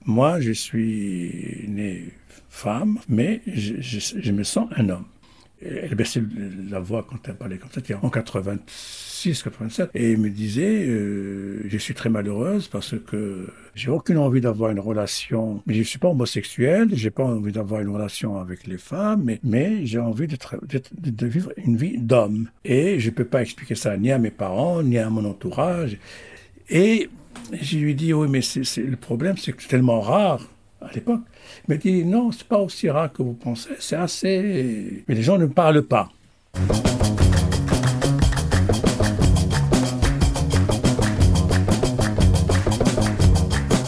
Moi, 0.06 0.40
je 0.42 0.52
suis 0.52 1.66
né 1.68 2.06
femme, 2.50 3.00
mais 3.10 3.42
je, 3.48 3.76
je- 3.82 4.20
je 4.22 4.32
me 4.32 4.44
sens 4.44 4.70
un 4.76 4.90
homme. 4.90 5.06
Elle 5.64 5.96
baissait 5.96 6.24
la 6.70 6.80
voix 6.80 7.06
quand 7.08 7.18
elle 7.28 7.36
parlait 7.36 7.58
comme 7.58 7.70
ça, 7.72 7.82
en 8.02 8.10
86, 8.10 9.44
87, 9.44 9.90
et 9.94 10.14
elle 10.14 10.18
me 10.18 10.30
disait, 10.30 10.86
euh, 10.88 11.62
je 11.68 11.78
suis 11.78 11.94
très 11.94 12.10
malheureuse 12.10 12.68
parce 12.68 12.96
que 12.98 13.48
j'ai 13.76 13.92
aucune 13.92 14.18
envie 14.18 14.42
d'avoir 14.42 14.72
une 14.72 14.80
relation, 14.80 15.62
mais 15.68 15.76
je 15.76 15.84
suis 15.84 16.00
pas 16.00 16.10
homosexuel, 16.10 16.90
j'ai 16.94 17.12
pas 17.12 17.24
envie 17.24 17.52
d'avoir 17.52 17.82
une 17.82 17.90
relation 17.90 18.38
avec 18.38 18.66
les 18.66 18.80
femmes, 18.80 19.38
mais, 19.44 19.86
j'ai 19.86 20.00
envie 20.00 20.28
de, 20.28 21.28
vivre 21.28 21.54
une 21.58 21.78
vie 21.78 21.98
d'homme. 21.98 22.50
Et 22.66 23.00
je 23.00 23.10
peux 23.12 23.26
pas 23.26 23.42
expliquer 23.42 23.76
ça 23.76 23.96
ni 23.98 24.12
à 24.12 24.18
mes 24.18 24.32
parents, 24.32 24.82
ni 24.82 24.98
à 24.98 25.10
mon 25.10 25.26
entourage. 25.26 25.98
Et 26.70 27.10
je 27.62 27.78
lui 27.78 27.96
dis, 27.96 28.14
oui, 28.14 28.28
mais 28.30 28.42
le 28.78 28.96
problème, 28.96 29.38
c'est 29.38 29.54
que 29.54 29.62
c'est 29.62 29.70
tellement 29.70 30.02
rare 30.02 30.48
à 30.82 30.92
l'époque. 30.94 31.22
M'a 31.68 31.78
dit, 31.78 32.04
non, 32.04 32.32
c'est 32.32 32.48
pas 32.48 32.60
aussi 32.60 32.90
rare 32.90 33.12
que 33.12 33.24
vous 33.24 33.34
pensez, 33.34 33.70
c'est 33.80 33.96
assez... 33.96 35.04
Mais 35.08 35.16
les 35.16 35.24
gens 35.24 35.38
ne 35.38 35.46
parlent 35.46 35.84
pas. 35.84 36.10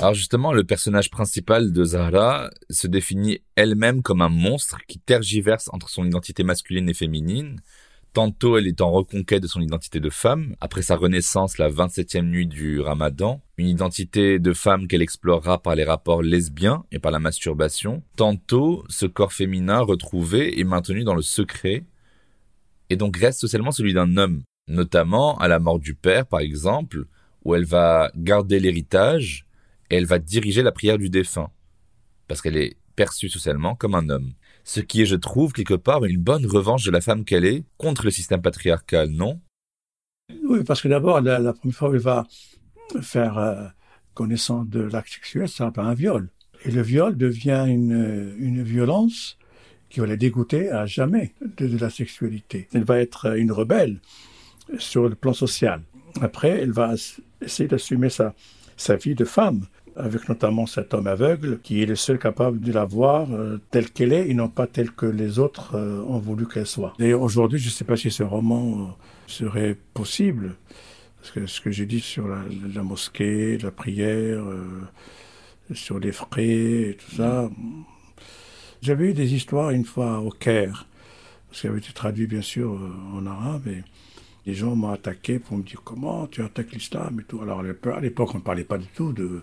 Alors 0.04 0.16
justement, 0.16 0.52
le 0.52 0.66
personnage 0.66 1.10
principal 1.10 1.72
de 1.72 1.84
Zahra 1.86 2.50
se 2.70 2.88
définit 2.88 3.40
elle-même 3.56 4.02
comme 4.02 4.22
un 4.22 4.28
monstre 4.28 4.78
qui 4.86 5.00
tergiverse 5.00 5.70
entre 5.72 5.88
son 5.88 6.06
identité 6.06 6.44
masculine 6.44 6.90
et 6.90 6.94
féminine. 6.94 7.62
Tantôt, 8.14 8.58
elle 8.58 8.68
est 8.68 8.82
en 8.82 8.92
reconquête 8.92 9.42
de 9.42 9.48
son 9.48 9.60
identité 9.60 10.00
de 10.00 10.12
femme, 10.12 10.56
après 10.62 10.84
sa 10.84 10.96
renaissance 10.96 11.58
la 11.58 11.72
27e 11.72 12.22
nuit 12.22 12.46
du 12.46 12.80
ramadan, 12.80 13.42
une 13.58 13.68
identité 13.68 14.38
de 14.38 14.54
femme 14.54 14.88
qu'elle 14.88 15.02
explorera 15.02 15.60
par 15.60 15.74
les 15.74 15.84
rapports 15.84 16.22
lesbiens 16.22 16.86
et 16.92 17.00
par 17.00 17.12
la 17.12 17.18
masturbation. 17.18 18.04
Tantôt, 18.16 18.86
ce 18.88 19.08
corps 19.08 19.34
féminin 19.34 19.80
retrouvé 19.80 20.60
est 20.60 20.64
maintenu 20.64 21.04
dans 21.04 21.16
le 21.16 21.24
secret, 21.24 21.86
et 22.92 22.98
donc 22.98 23.18
reste 23.18 23.40
socialement 23.40 23.72
celui 23.72 23.96
d'un 23.96 24.16
homme, 24.18 24.44
notamment 24.68 25.36
à 25.40 25.48
la 25.48 25.58
mort 25.58 25.80
du 25.80 25.96
père, 25.96 26.28
par 26.28 26.42
exemple, 26.42 27.06
où 27.44 27.56
elle 27.56 27.66
va 27.66 28.12
garder 28.16 28.60
l'héritage, 28.60 29.48
et 29.90 29.96
elle 29.96 30.06
va 30.06 30.20
diriger 30.20 30.62
la 30.62 30.72
prière 30.72 31.00
du 31.00 31.10
défunt, 31.10 31.50
parce 32.28 32.44
qu'elle 32.44 32.58
est 32.58 32.78
perçue 32.96 33.30
socialement 33.30 33.74
comme 33.74 33.96
un 33.96 34.10
homme. 34.10 34.34
Ce 34.64 34.80
qui 34.80 35.02
est, 35.02 35.06
je 35.06 35.16
trouve, 35.16 35.54
quelque 35.54 35.74
part 35.74 36.06
une 36.06 36.22
bonne 36.22 36.46
revanche 36.46 36.84
de 36.86 36.92
la 36.92 37.02
femme 37.02 37.26
qu'elle 37.26 37.46
est 37.46 37.66
contre 37.78 38.06
le 38.06 38.12
système 38.12 38.42
patriarcal, 38.42 39.10
non? 39.10 39.40
Oui, 40.46 40.64
parce 40.64 40.82
que 40.82 40.88
d'abord, 40.88 41.22
la, 41.22 41.54
première 41.54 41.76
fois 41.76 41.90
où 41.90 41.96
il 41.96 42.00
va 42.00 42.26
faire 43.02 43.38
euh, 43.38 43.68
connaissance 44.14 44.68
de 44.68 44.82
l'acte 44.82 45.10
sexuel, 45.14 45.50
ça 45.50 45.70
pas 45.72 45.84
un 45.84 45.94
viol. 45.94 46.30
Et 46.66 46.72
le 46.72 46.82
viol 46.82 47.18
devient 47.18 47.66
une, 47.68 48.36
une 48.38 48.64
violence 48.64 49.38
qui 49.90 50.00
va 50.00 50.08
la 50.08 50.16
dégoûter 50.16 50.72
à 50.72 50.86
jamais 50.86 51.34
de, 51.58 51.68
de 51.68 51.78
la 51.78 51.90
sexualité. 51.90 52.68
Elle 52.74 52.84
va 52.84 53.00
être 53.00 53.38
une 53.38 53.52
rebelle 53.52 54.00
sur 54.78 55.10
le 55.10 55.16
plan 55.16 55.34
social. 55.34 55.82
Après, 56.22 56.50
elle 56.50 56.72
va 56.72 56.94
essayer 57.42 57.68
d'assumer 57.68 58.10
sa, 58.10 58.34
sa 58.78 58.96
vie 58.96 59.16
de 59.16 59.26
femme, 59.26 59.66
avec 59.96 60.28
notamment 60.30 60.66
cet 60.66 60.94
homme 60.94 61.08
aveugle 61.08 61.60
qui 61.62 61.82
est 61.82 61.86
le 61.86 61.96
seul 61.96 62.18
capable 62.18 62.60
de 62.60 62.72
la 62.72 62.86
voir 62.86 63.32
euh, 63.32 63.60
telle 63.72 63.90
qu'elle 63.90 64.14
est 64.14 64.30
et 64.30 64.34
non 64.34 64.50
pas 64.50 64.68
telle 64.68 64.92
que 64.92 65.06
les 65.06 65.40
autres 65.40 65.76
euh, 65.76 66.02
ont 66.08 66.20
voulu 66.20 66.48
qu'elle 66.48 66.68
soit. 66.68 66.94
D'ailleurs, 67.00 67.22
aujourd'hui, 67.22 67.60
je 67.60 67.68
ne 67.68 67.72
sais 67.72 67.86
pas 67.86 67.98
si 67.98 68.10
ce 68.12 68.24
roman 68.24 68.72
euh, 68.72 68.86
serait 69.28 69.78
possible, 69.94 70.56
parce 71.20 71.32
que 71.32 71.46
ce 71.46 71.62
que 71.62 71.72
j'ai 71.72 71.86
dit 71.86 72.00
sur 72.00 72.28
la, 72.28 72.84
mosquée, 72.84 73.58
la 73.58 73.72
prière, 73.72 74.44
sur 75.74 75.98
les 75.98 76.12
frais 76.12 76.90
et 76.90 76.98
tout 76.98 77.16
ça, 77.16 77.50
j'avais 78.82 79.12
eu 79.12 79.14
des 79.14 79.34
histoires 79.34 79.70
une 79.70 79.86
fois 79.86 80.20
au 80.20 80.30
Caire, 80.30 80.86
parce 81.48 81.62
qu'il 81.62 81.70
avait 81.70 81.80
été 81.80 81.94
traduit 81.94 82.28
bien 82.28 82.42
sûr 82.42 82.78
en 83.14 83.26
arabe, 83.26 83.70
et 83.70 83.84
les 84.46 84.54
gens 84.54 84.76
m'ont 84.76 84.92
attaqué 84.92 85.40
pour 85.40 85.58
me 85.58 85.64
dire 85.64 85.82
comment 85.86 86.28
tu 86.28 86.44
attaques 86.44 86.74
l'islam 86.74 87.22
et 87.22 87.24
tout. 87.24 87.42
Alors 87.42 87.62
à 87.62 88.02
l'époque, 88.02 88.36
on 88.36 88.40
ne 88.40 88.44
parlait 88.44 88.66
pas 88.66 88.78
du 88.78 88.88
tout 88.88 89.14
de 89.14 89.42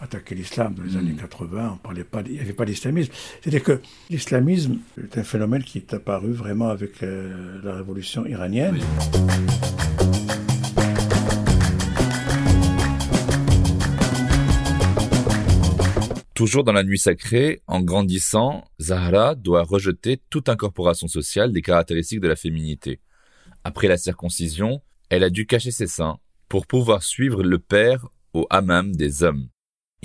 attaquer 0.00 0.34
l'islam 0.34 0.74
dans 0.74 0.82
les 0.82 0.96
années 0.96 1.14
80, 1.14 1.72
on 1.74 1.76
parlait 1.78 2.04
pas, 2.04 2.22
il 2.26 2.32
n'y 2.32 2.40
avait 2.40 2.52
pas 2.52 2.64
d'islamisme. 2.64 3.12
C'est-à-dire 3.40 3.62
que 3.62 3.80
l'islamisme 4.10 4.78
est 5.02 5.18
un 5.18 5.24
phénomène 5.24 5.62
qui 5.62 5.78
est 5.78 5.94
apparu 5.94 6.32
vraiment 6.32 6.68
avec 6.68 7.02
euh, 7.02 7.60
la 7.62 7.76
révolution 7.76 8.26
iranienne. 8.26 8.78
Toujours 16.34 16.64
dans 16.64 16.72
la 16.72 16.82
nuit 16.82 16.98
sacrée, 16.98 17.62
en 17.68 17.80
grandissant, 17.80 18.64
Zahra 18.80 19.36
doit 19.36 19.62
rejeter 19.62 20.20
toute 20.30 20.48
incorporation 20.48 21.06
sociale 21.06 21.52
des 21.52 21.62
caractéristiques 21.62 22.20
de 22.20 22.26
la 22.26 22.34
féminité. 22.34 23.00
Après 23.62 23.86
la 23.86 23.96
circoncision, 23.96 24.82
elle 25.10 25.22
a 25.22 25.30
dû 25.30 25.46
cacher 25.46 25.70
ses 25.70 25.86
seins 25.86 26.18
pour 26.48 26.66
pouvoir 26.66 27.04
suivre 27.04 27.44
le 27.44 27.60
père 27.60 28.08
au 28.32 28.46
hammam 28.50 28.94
des 28.96 29.22
hommes. 29.22 29.48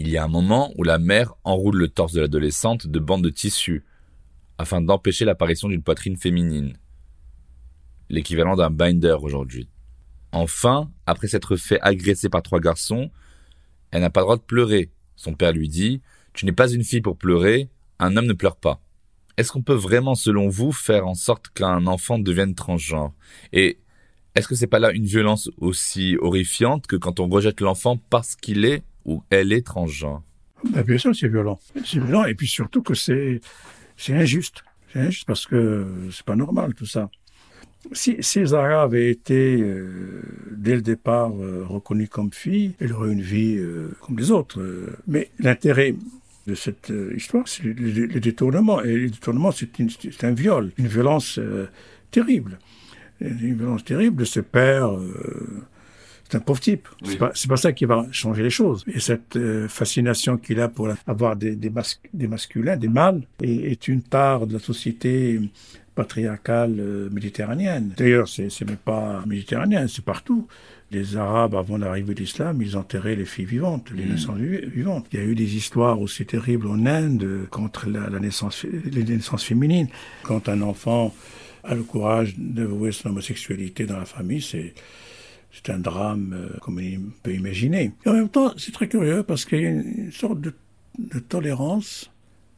Il 0.02 0.08
y 0.08 0.18
a 0.18 0.24
un 0.24 0.30
moment 0.30 0.72
où 0.78 0.84
la 0.84 0.98
mère 0.98 1.34
enroule 1.44 1.76
le 1.76 1.90
torse 1.90 2.14
de 2.14 2.22
l'adolescente 2.22 2.88
de 2.88 3.00
bandes 3.00 3.22
de 3.22 3.30
tissu 3.30 3.84
afin 4.58 4.80
d'empêcher 4.80 5.26
l'apparition 5.26 5.68
d'une 5.68 5.84
poitrine 5.84 6.16
féminine. 6.16 6.78
L'équivalent 8.08 8.56
d'un 8.56 8.70
binder 8.70 9.18
aujourd'hui. 9.22 9.68
Enfin, 10.32 10.90
après 11.06 11.28
s'être 11.28 11.58
fait 11.58 11.82
agresser 11.82 12.30
par 12.30 12.44
trois 12.44 12.62
garçons, 12.62 13.12
elle 13.92 14.00
n'a 14.00 14.10
pas 14.10 14.22
le 14.22 14.28
droit 14.28 14.38
de 14.38 14.42
pleurer. 14.42 14.90
Son 15.18 15.34
père 15.34 15.52
lui 15.52 15.68
dit 15.68 16.02
Tu 16.32 16.46
n'es 16.46 16.54
pas 16.54 16.72
une 16.72 16.86
fille 16.86 17.02
pour 17.02 17.18
pleurer, 17.18 17.70
un 18.00 18.16
homme 18.16 18.28
ne 18.28 18.32
pleure 18.32 18.56
pas. 18.56 18.80
Est-ce 19.36 19.52
qu'on 19.52 19.64
peut 19.64 19.74
vraiment, 19.74 20.16
selon 20.16 20.48
vous, 20.48 20.72
faire 20.72 21.08
en 21.08 21.14
sorte 21.14 21.50
qu'un 21.50 21.88
enfant 21.88 22.20
devienne 22.20 22.56
transgenre? 22.56 23.12
Et 23.52 23.80
est-ce 24.34 24.48
que 24.48 24.56
c'est 24.56 24.68
pas 24.68 24.80
là 24.80 24.94
une 24.94 25.08
violence 25.08 25.50
aussi 25.58 26.16
horrifiante 26.22 26.88
que 26.88 26.96
quand 26.96 27.20
on 27.20 27.28
rejette 27.28 27.60
l'enfant 27.60 27.98
parce 28.10 28.38
qu'il 28.38 28.64
est 28.64 28.84
ou 29.10 29.24
elle 29.30 29.52
est 29.52 29.65
transgenre? 29.65 30.22
Ben, 30.72 30.84
bien 30.84 30.98
sûr, 30.98 31.15
c'est 31.15 31.28
violent. 31.30 31.60
C'est 31.86 32.00
violent, 32.00 32.26
et 32.26 32.36
puis 32.36 32.48
surtout 32.48 32.82
que 32.82 32.93
c'est 32.93 33.41
injuste. 34.10 34.63
C'est 34.91 35.00
injuste 35.00 35.26
parce 35.26 35.45
que 35.45 35.86
c'est 36.12 36.26
pas 36.26 36.36
normal 36.36 36.74
tout 36.74 36.86
ça. 36.86 37.10
Si, 37.93 38.17
si 38.19 38.45
Zara 38.45 38.84
avait 38.84 39.10
été 39.10 39.62
euh, 39.62 40.22
dès 40.52 40.76
le 40.76 40.82
départ 40.82 41.32
euh, 41.32 41.63
reconnue 41.65 42.10
comme 42.10 42.32
fille, 42.34 42.74
elle 42.82 42.91
aurait 42.93 43.13
une 43.13 43.22
vie 43.22 43.56
euh, 43.58 43.95
comme 44.02 44.17
les 44.17 44.32
autres. 44.32 44.60
Mais 45.08 45.32
l'intérêt 45.39 45.95
de 46.45 46.56
cette 46.56 46.91
histoire, 47.15 47.48
c'est 47.48 47.63
le, 47.63 47.74
le- 47.74 48.19
détournement. 48.19 48.84
Et 48.84 48.95
le 48.95 49.10
détournement, 49.10 49.52
c'est 49.52 50.24
un 50.24 50.32
viol, 50.34 50.72
une 50.78 50.88
violence 50.88 51.39
terrible. 52.12 52.60
Une 53.22 53.56
violence 53.56 53.84
terrible 53.86 54.17
de 54.17 54.26
ce 54.26 54.39
père. 54.41 54.91
C'est 56.30 56.38
un 56.38 56.42
pauvre 56.42 56.60
type. 56.60 56.88
Oui. 57.04 57.18
C'est 57.34 57.48
pas, 57.50 57.58
ça 57.58 57.74
qui 57.74 57.86
va 57.86 58.06
changer 58.12 58.44
les 58.44 58.50
choses. 58.52 58.86
Et 58.94 59.00
cette 59.00 59.36
euh, 59.36 59.68
fascination 59.68 60.38
qu'il 60.38 60.60
a 60.60 60.68
pour 60.68 60.88
la- 60.88 60.98
avoir 61.08 61.36
des, 61.36 61.56
des, 61.56 61.70
mas- 61.72 62.00
des 62.13 62.28
masculins, 62.28 62.78
des 62.78 62.88
mâles, 62.88 63.24
est, 63.44 63.72
est 63.72 63.88
une 63.88 64.02
part 64.04 64.46
de 64.48 64.54
la 64.54 64.60
société 64.60 65.39
patriarcale 65.96 66.76
euh, 66.80 67.10
méditerranéenne. 67.12 67.94
D'ailleurs, 67.98 68.28
c'est, 68.28 68.50
même 68.65 68.78
pas 68.78 69.24
méditerranéen, 69.26 69.88
c'est 69.88 70.06
partout. 70.06 70.48
Les 70.92 71.18
Arabes, 71.18 71.54
avant 71.56 71.78
l'arrivée 71.78 72.15
de 72.15 72.20
l'islam, 72.22 72.62
ils 72.62 72.76
enterraient 72.78 73.15
les 73.15 73.26
filles 73.26 73.46
vivantes, 73.46 73.92
les 73.96 74.06
naissances 74.06 74.39
vi- 74.39 74.65
vivantes. 74.70 75.06
Il 75.12 75.20
y 75.20 75.22
a 75.22 75.26
eu 75.26 75.36
des 75.36 75.56
histoires 75.56 76.02
aussi 76.02 76.26
terribles 76.26 76.68
en 76.68 76.86
Inde 76.86 77.48
contre 77.52 77.89
la, 77.89 78.10
la 78.10 78.20
naissance, 78.20 78.65
les 78.92 79.04
naissances 79.04 79.44
féminines. 79.44 79.88
Quand 80.24 80.50
un 80.50 80.62
enfant 80.62 81.13
a 81.63 81.76
le 81.76 81.84
courage 81.84 82.34
d'avouer 82.38 82.92
son 82.92 83.10
homosexualité 83.10 83.86
dans 83.86 83.98
la 84.00 84.06
famille, 84.06 84.42
c'est 84.42 84.74
c'est 85.52 85.70
un 85.72 85.80
drame 85.80 86.34
euh, 86.34 86.58
comme 86.62 86.80
on 86.80 87.12
peut 87.24 87.34
imaginer. 87.34 87.92
Et 88.06 88.10
en 88.10 88.14
même 88.14 88.30
temps, 88.30 88.54
c'est 88.58 88.72
très 88.72 88.88
curieux 88.88 89.24
parce 89.24 89.46
qu'il 89.46 89.62
y 89.62 89.66
a 89.66 89.70
une, 89.70 90.12
sorte 90.12 90.40
de, 90.42 90.54
de 90.98 91.20
tolérance. 91.20 92.12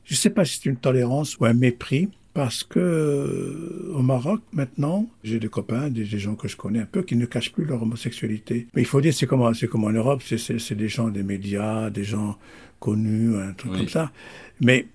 Je 0.05 0.13
ne 0.13 0.17
sais 0.17 0.29
pas 0.29 0.45
si 0.45 0.59
c'est 0.61 0.69
une 0.69 0.77
tolérance 0.77 1.37
ou 1.39 1.45
un 1.45 1.53
mépris. 1.53 2.09
Parce 2.33 2.63
que 2.63 2.79
euh, 2.79 3.91
au 3.93 4.01
Maroc 4.01 4.39
maintenant, 4.53 5.09
j'ai 5.21 5.37
des 5.37 5.49
copains, 5.49 5.89
des, 5.89 6.05
des 6.05 6.17
gens 6.17 6.35
que 6.35 6.47
je 6.47 6.55
connais 6.55 6.79
un 6.79 6.85
peu 6.85 7.01
qui 7.01 7.17
ne 7.17 7.25
cachent 7.25 7.51
plus 7.51 7.65
leur 7.65 7.81
homosexualité. 7.83 8.67
Mais 8.73 8.81
il 8.83 8.85
faut 8.87 9.01
dire 9.01 9.13
c'est 9.13 9.27
comme 9.27 9.53
c'est 9.53 9.67
comme 9.67 9.83
en 9.83 9.89
Europe, 9.91 10.21
c'est 10.25 10.37
c'est 10.37 10.57
c'est 10.57 10.75
des 10.75 10.87
gens 10.87 11.09
des 11.09 11.23
médias, 11.23 11.89
des 11.89 12.05
gens 12.05 12.37
connus, 12.79 13.35
un 13.35 13.51
truc 13.51 13.73
Oui. 13.73 13.79
comme 13.79 13.89
ça. 13.89 14.13
Mais 14.61 14.87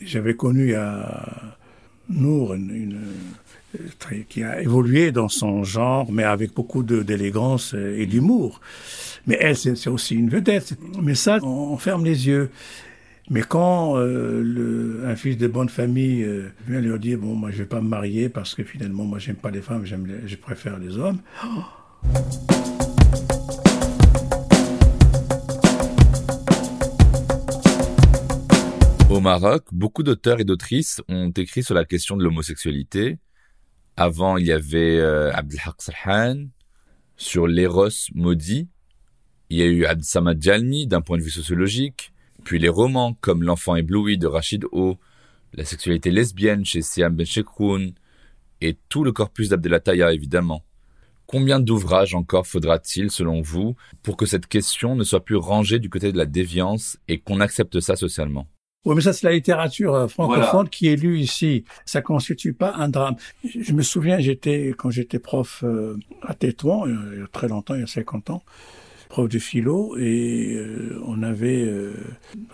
j'avais 0.00 0.34
connu 0.36 0.66
il 0.66 0.70
y 0.70 0.74
a 0.74 1.58
Nour, 2.08 2.56
qui 4.28 4.42
a 4.42 4.60
évolué 4.62 5.12
dans 5.12 5.28
son 5.28 5.64
genre, 5.64 6.10
mais 6.10 6.24
avec 6.24 6.54
beaucoup 6.54 6.82
d'élégance 6.82 7.74
et 7.74 8.06
d'humour. 8.06 8.60
Mais 9.26 9.36
elle, 9.40 9.56
c'est 9.56 9.88
aussi 9.88 10.14
une 10.14 10.28
vedette. 10.28 10.74
Mais 11.02 11.14
ça, 11.14 11.38
on, 11.42 11.76
ferme 11.76 12.04
les 12.04 12.28
yeux. 12.28 12.50
Mais 13.28 13.42
quand 13.42 13.96
euh, 13.96 15.04
un 15.04 15.16
fils 15.16 15.36
de 15.36 15.48
bonne 15.48 15.68
famille 15.68 16.22
euh, 16.22 16.52
vient 16.68 16.80
leur 16.80 17.00
dire 17.00 17.18
bon 17.18 17.34
moi 17.34 17.50
je 17.50 17.58
vais 17.58 17.64
pas 17.64 17.80
me 17.80 17.88
marier 17.88 18.28
parce 18.28 18.54
que 18.54 18.62
finalement 18.62 19.02
moi 19.02 19.18
j'aime 19.18 19.34
pas 19.34 19.50
les 19.50 19.62
femmes 19.62 19.84
je 19.84 20.36
préfère 20.36 20.78
les 20.78 20.96
hommes 20.96 21.18
Au 21.42 22.95
Maroc, 29.26 29.64
beaucoup 29.72 30.04
d'auteurs 30.04 30.38
et 30.38 30.44
d'autrices 30.44 31.02
ont 31.08 31.30
écrit 31.30 31.64
sur 31.64 31.74
la 31.74 31.84
question 31.84 32.16
de 32.16 32.22
l'homosexualité. 32.22 33.18
Avant, 33.96 34.36
il 34.36 34.46
y 34.46 34.52
avait 34.52 35.00
euh, 35.00 35.32
Abdelhaq 35.32 35.74
Salhan 35.78 36.46
sur 37.16 37.48
l'éros 37.48 37.88
maudit. 38.14 38.68
Il 39.50 39.58
y 39.58 39.62
a 39.62 39.64
eu 39.64 39.84
Abdessamad 39.84 40.40
Jalmi 40.40 40.86
d'un 40.86 41.00
point 41.00 41.18
de 41.18 41.24
vue 41.24 41.32
sociologique. 41.32 42.12
Puis 42.44 42.60
les 42.60 42.68
romans 42.68 43.14
comme 43.20 43.42
L'enfant 43.42 43.74
ébloui 43.74 44.16
de 44.16 44.28
Rachid 44.28 44.64
O, 44.70 44.96
La 45.54 45.64
sexualité 45.64 46.12
lesbienne 46.12 46.64
chez 46.64 46.80
Siam 46.80 47.16
Ben 47.16 47.26
Shekroun 47.26 47.94
et 48.60 48.78
tout 48.88 49.02
le 49.02 49.10
corpus 49.10 49.48
d'Abdelataya 49.48 50.12
évidemment. 50.12 50.62
Combien 51.26 51.58
d'ouvrages 51.58 52.14
encore 52.14 52.46
faudra-t-il, 52.46 53.10
selon 53.10 53.42
vous, 53.42 53.74
pour 54.04 54.16
que 54.16 54.24
cette 54.24 54.46
question 54.46 54.94
ne 54.94 55.02
soit 55.02 55.24
plus 55.24 55.34
rangée 55.34 55.80
du 55.80 55.90
côté 55.90 56.12
de 56.12 56.16
la 56.16 56.26
déviance 56.26 56.96
et 57.08 57.18
qu'on 57.18 57.40
accepte 57.40 57.80
ça 57.80 57.96
socialement? 57.96 58.46
Oui, 58.86 58.94
mais 58.94 59.00
ça, 59.02 59.12
c'est 59.12 59.26
la 59.26 59.32
littérature 59.34 59.94
euh, 59.94 60.06
francophone 60.08 60.68
qui 60.68 60.86
est 60.88 60.96
lue 60.96 61.18
ici. 61.18 61.64
Ça 61.84 62.00
constitue 62.02 62.52
pas 62.52 62.72
un 62.76 62.88
drame. 62.88 63.16
Je 63.44 63.72
me 63.72 63.82
souviens, 63.82 64.18
j'étais, 64.20 64.72
quand 64.78 64.90
j'étais 64.90 65.18
prof 65.18 65.64
euh, 65.64 65.96
à 66.22 66.34
Tétouan, 66.34 66.86
euh, 66.86 66.94
il 67.14 67.20
y 67.20 67.22
a 67.22 67.26
très 67.26 67.48
longtemps, 67.48 67.74
il 67.74 67.80
y 67.80 67.84
a 67.84 67.88
50 67.88 68.30
ans, 68.30 68.42
prof 69.08 69.28
de 69.28 69.38
philo, 69.40 69.96
et 69.98 70.54
euh, 70.54 71.00
on 71.04 71.22
avait, 71.24 71.68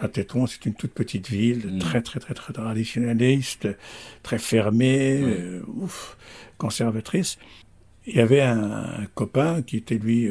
à 0.00 0.08
Tétouan, 0.08 0.46
c'est 0.46 0.64
une 0.66 0.74
toute 0.74 0.92
petite 0.92 1.28
ville, 1.28 1.66
Mm. 1.70 1.78
très, 1.78 2.00
très, 2.02 2.18
très, 2.18 2.32
très 2.34 2.52
traditionnaliste, 2.54 3.68
très 4.22 4.38
fermée, 4.38 5.20
Oui. 5.22 5.82
ouf, 5.84 6.16
conservatrice. 6.56 7.36
Il 8.06 8.16
y 8.16 8.20
avait 8.20 8.40
un, 8.40 8.72
un 8.72 9.06
copain 9.14 9.60
qui 9.62 9.76
était, 9.76 9.98
lui, 9.98 10.28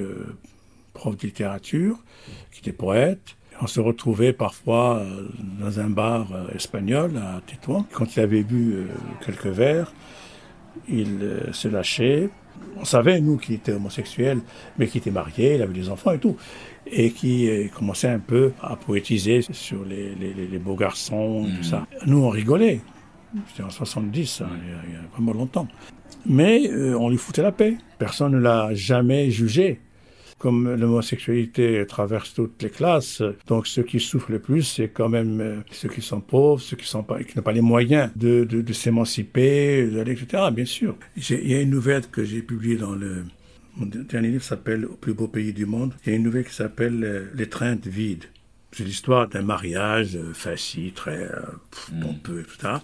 prof 0.93 1.15
de 1.15 1.27
littérature, 1.27 1.99
qui 2.51 2.59
était 2.61 2.73
poète. 2.73 3.35
On 3.62 3.67
se 3.67 3.80
retrouvait 3.80 4.34
parfois 4.34 4.97
euh, 4.97 5.28
dans 5.60 5.80
un 5.80 5.89
bar 5.89 6.28
euh, 6.34 6.47
espagnol 6.56 7.12
à 7.17 7.41
Tétouan. 7.45 7.86
Quand 7.93 8.15
il 8.15 8.19
avait 8.21 8.43
bu 8.43 8.74
euh, 8.74 8.86
quelques 9.26 9.45
verres, 9.47 9.93
il 10.89 11.19
se 11.52 11.67
lâchait. 11.67 12.30
On 12.78 12.86
savait, 12.86 13.19
nous, 13.21 13.38
qu'il 13.38 13.56
était 13.56 13.71
homosexuel, 13.74 14.39
mais 14.78 14.88
qu'il 14.88 15.00
était 15.02 15.12
marié, 15.12 15.56
il 15.56 15.62
avait 15.62 15.74
des 15.74 15.89
enfants 15.89 16.12
et 16.12 16.19
tout. 16.19 16.38
Et 16.88 17.12
qui 17.12 17.47
commençait 17.76 18.08
un 18.10 18.19
peu 18.19 18.54
à 18.62 18.76
poétiser 18.76 19.41
sur 19.52 19.86
les, 19.86 20.15
les- 20.15 20.34
les- 20.34 20.60
beaux 20.60 20.76
garçons, 20.76 21.45
tout 21.58 21.63
ça. 21.63 21.86
Nous, 22.08 22.17
on 22.17 22.30
rigolait. 22.30 22.82
C'était 23.50 23.63
en 23.63 23.69
70, 23.69 24.26
ça, 24.26 24.47
il, 24.63 24.69
y 24.69 24.74
a, 24.74 24.78
il 24.88 24.93
y 24.93 24.95
a 24.97 25.02
vraiment 25.13 25.34
longtemps. 25.34 25.67
Mais 26.26 26.67
euh, 26.69 26.97
on 27.00 27.10
lui 27.10 27.17
foutait 27.17 27.41
la 27.43 27.52
paix. 27.52 27.78
Personne 28.00 28.34
ne 28.34 28.39
l'a 28.39 28.74
jamais 28.74 29.30
jugé 29.32 29.80
comme 30.41 30.73
l'homosexualité 30.73 31.86
traverse 31.88 32.34
toutes 32.34 32.63
les 32.63 32.71
classes, 32.71 33.21
donc 33.45 33.67
ceux 33.67 33.84
qui 33.84 33.99
souffrent 33.99 34.32
le 34.32 34.39
plus, 34.39 34.63
c'est 34.63 34.88
quand 34.88 35.08
même 35.08 35.39
euh, 35.39 35.60
ceux 35.69 35.89
qui 35.89 36.01
sont 36.01 36.19
pauvres, 36.19 36.60
ceux 36.60 36.75
qui 36.75 36.91
pas, 36.91 37.19
n'ont 37.36 37.43
pas 37.43 37.51
les 37.51 37.62
moyens 37.62 38.10
de, 38.15 38.43
de, 38.43 38.62
de 38.62 38.73
s'émanciper, 38.73 39.88
d'aller, 39.88 40.13
etc. 40.13 40.43
Bien 40.51 40.65
sûr. 40.65 40.95
Il 41.15 41.51
y 41.51 41.54
a 41.54 41.62
une 41.62 41.69
nouvelle 41.69 42.08
que 42.08 42.23
j'ai 42.23 42.41
publiée 42.41 42.77
dans 42.77 42.95
le 42.95 43.23
mon 43.77 43.86
dernier 43.86 44.30
livre 44.30 44.43
s'appelle 44.43 44.86
Au 44.86 44.95
plus 44.95 45.13
beau 45.13 45.27
pays 45.27 45.54
du 45.54 45.65
monde. 45.65 45.93
Il 46.04 46.10
y 46.10 46.13
a 46.13 46.15
une 46.17 46.23
nouvelle 46.23 46.43
qui 46.43 46.54
s'appelle 46.54 47.04
euh, 47.04 47.30
L'étreinte 47.34 47.88
vide. 47.88 48.25
C'est 48.73 48.84
l'histoire 48.84 49.30
d'un 49.30 49.43
mariage 49.43 50.17
euh, 50.17 50.34
facile, 50.34 50.91
très 50.91 51.23
euh, 51.23 51.39
pff, 51.71 51.91
pompeux, 52.01 52.41
etc. 52.41 52.80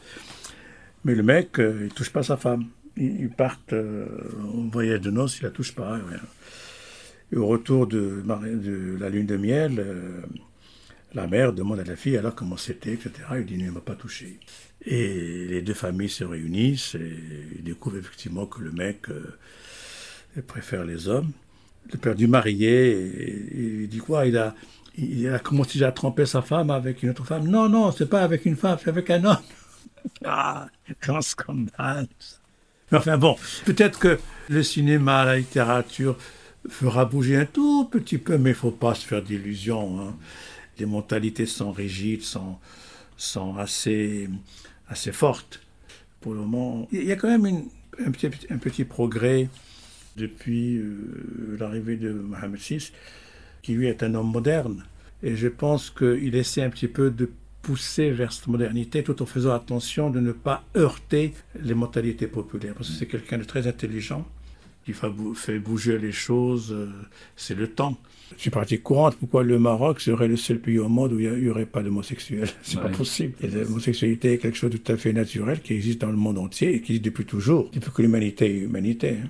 Mais 1.03 1.15
le 1.15 1.23
mec, 1.23 1.59
euh, 1.59 1.85
il 1.85 1.93
touche 1.93 2.11
pas 2.11 2.23
sa 2.23 2.37
femme. 2.37 2.65
Ils, 2.95 3.29
partent 3.29 3.73
euh, 3.73 4.07
en 4.53 4.67
voyage 4.67 5.01
de 5.01 5.11
noces, 5.11 5.39
il 5.39 5.43
la 5.43 5.51
touche 5.51 5.73
pas. 5.73 5.93
rien. 5.93 6.19
Et 7.31 7.35
au 7.35 7.47
retour 7.47 7.87
de, 7.87 8.23
la 8.99 9.09
lune 9.09 9.25
de 9.25 9.37
miel, 9.37 9.79
euh, 9.79 10.21
la 11.13 11.27
mère 11.27 11.53
demande 11.53 11.79
à 11.79 11.83
la 11.83 11.95
fille 11.95 12.17
alors 12.17 12.35
comment 12.35 12.57
c'était, 12.57 12.93
etc. 12.93 13.11
Il 13.37 13.45
dit, 13.45 13.57
ne 13.57 13.71
m'a 13.71 13.81
pas 13.81 13.95
touché. 13.95 14.39
Et 14.85 15.47
les 15.47 15.61
deux 15.61 15.73
familles 15.73 16.09
se 16.09 16.23
réunissent 16.23 16.95
et 16.95 17.61
découvrent 17.61 17.97
effectivement 17.97 18.45
que 18.45 18.61
le 18.61 18.71
mec 18.71 19.09
euh, 19.09 19.37
préfère 20.47 20.85
les 20.85 21.07
hommes. 21.07 21.31
Le 21.91 21.97
père 21.97 22.15
du 22.15 22.27
marié, 22.27 23.81
il 23.81 23.87
dit 23.87 23.97
quoi 23.97 24.25
Il 24.25 24.37
a, 24.37 24.55
il 24.97 25.27
a 25.29 25.39
commencé 25.39 25.81
à 25.83 25.91
tromper 25.91 26.25
sa 26.25 26.41
femme 26.41 26.69
avec 26.69 27.03
une 27.03 27.09
autre 27.09 27.25
femme. 27.25 27.47
Non, 27.47 27.69
non, 27.69 27.91
c'est 27.91 28.09
pas 28.09 28.21
avec 28.21 28.45
une 28.45 28.55
femme, 28.55 28.77
c'est 28.81 28.89
avec 28.89 29.09
un 29.09 29.23
homme. 29.23 29.37
Ah, 30.23 30.67
grand 31.01 31.21
scandale. 31.21 32.07
Mais 32.91 32.97
enfin 32.97 33.17
bon, 33.17 33.35
peut-être 33.65 33.99
que 33.99 34.17
le 34.47 34.63
cinéma, 34.63 35.25
la 35.25 35.37
littérature 35.37 36.17
fera 36.69 37.05
bouger 37.05 37.37
un 37.37 37.45
tout 37.45 37.85
petit 37.85 38.17
peu, 38.17 38.37
mais 38.37 38.51
il 38.51 38.55
faut 38.55 38.71
pas 38.71 38.95
se 38.95 39.05
faire 39.05 39.21
d'illusions. 39.21 40.01
hein. 40.01 40.15
Les 40.79 40.85
mentalités 40.85 41.45
sont 41.45 41.71
rigides, 41.71 42.21
sont, 42.21 42.57
sont 43.15 43.57
assez, 43.57 44.29
assez 44.87 45.11
fortes. 45.11 45.61
Pour 46.21 46.33
le 46.33 46.41
moment, 46.41 46.87
il 46.91 47.03
y 47.03 47.11
a 47.11 47.15
quand 47.15 47.29
même 47.29 47.63
un, 48.05 48.11
petit, 48.11 48.29
un 48.49 48.57
petit 48.57 48.83
progrès 48.83 49.49
depuis 50.17 50.77
euh, 50.77 51.57
l'arrivée 51.59 51.95
de 51.95 52.11
Mohamed 52.11 52.59
VI, 52.59 52.91
qui 53.61 53.73
lui 53.73 53.87
est 53.87 54.03
un 54.03 54.13
homme 54.15 54.31
moderne. 54.31 54.83
Et 55.23 55.35
je 55.35 55.47
pense 55.47 55.89
qu'il 55.89 56.35
essaie 56.35 56.63
un 56.63 56.69
petit 56.69 56.87
peu 56.87 57.09
de 57.09 57.31
pousser 57.61 58.11
vers 58.11 58.31
cette 58.31 58.47
modernité 58.47 59.03
tout 59.03 59.21
en 59.21 59.25
faisant 59.25 59.53
attention 59.53 60.09
de 60.09 60.19
ne 60.19 60.31
pas 60.31 60.63
heurter 60.75 61.33
les 61.59 61.73
mentalités 61.73 62.27
populaires. 62.27 62.73
Parce 62.75 62.89
que 62.89 62.95
c'est 62.95 63.07
quelqu'un 63.07 63.37
de 63.37 63.43
très 63.43 63.67
intelligent, 63.67 64.27
qui 64.93 65.35
fait 65.35 65.59
bouger 65.59 65.97
les 65.97 66.11
choses, 66.13 66.71
euh, 66.71 66.87
c'est 67.35 67.55
le 67.55 67.67
temps. 67.67 67.97
C'est 68.37 68.45
une 68.45 68.51
pratique 68.51 68.83
courante. 68.83 69.15
Pourquoi 69.17 69.43
le 69.43 69.59
Maroc 69.59 69.99
serait 69.99 70.27
le 70.27 70.37
seul 70.37 70.59
pays 70.59 70.79
au 70.79 70.87
monde 70.89 71.13
où 71.13 71.19
il 71.19 71.29
n'y 71.29 71.49
aurait 71.49 71.65
pas 71.65 71.81
d'homosexuels? 71.83 72.47
C'est 72.61 72.79
pas 72.79 72.85
Ouais. 72.87 72.91
possible. 72.91 73.33
Et 73.41 73.47
l'homosexualité 73.47 74.33
est 74.33 74.37
quelque 74.37 74.57
chose 74.57 74.71
de 74.71 74.77
tout 74.77 74.91
à 74.91 74.97
fait 74.97 75.11
naturel 75.13 75.61
qui 75.61 75.73
existe 75.73 75.99
dans 76.01 76.09
le 76.11 76.15
monde 76.17 76.37
entier 76.37 76.69
et 76.75 76.81
qui 76.81 76.93
existe 76.93 77.05
depuis 77.05 77.25
toujours, 77.25 77.69
depuis 77.73 77.91
que 77.91 78.01
l'humanité 78.01 78.45
est 78.45 78.59
humanité. 78.59 79.17
hein. 79.23 79.29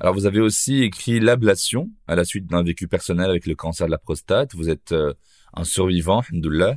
Alors 0.00 0.14
vous 0.14 0.26
avez 0.26 0.40
aussi 0.40 0.82
écrit 0.82 1.20
L'ablation 1.20 1.90
à 2.06 2.16
la 2.16 2.24
suite 2.24 2.46
d'un 2.46 2.62
vécu 2.62 2.86
personnel 2.86 3.30
avec 3.30 3.46
le 3.46 3.54
cancer 3.54 3.86
de 3.86 3.90
la 3.90 3.98
prostate. 3.98 4.54
Vous 4.54 4.68
êtes 4.68 4.92
euh, 4.92 5.14
un 5.54 5.64
survivant, 5.64 6.20
alhamdoulilah. 6.20 6.76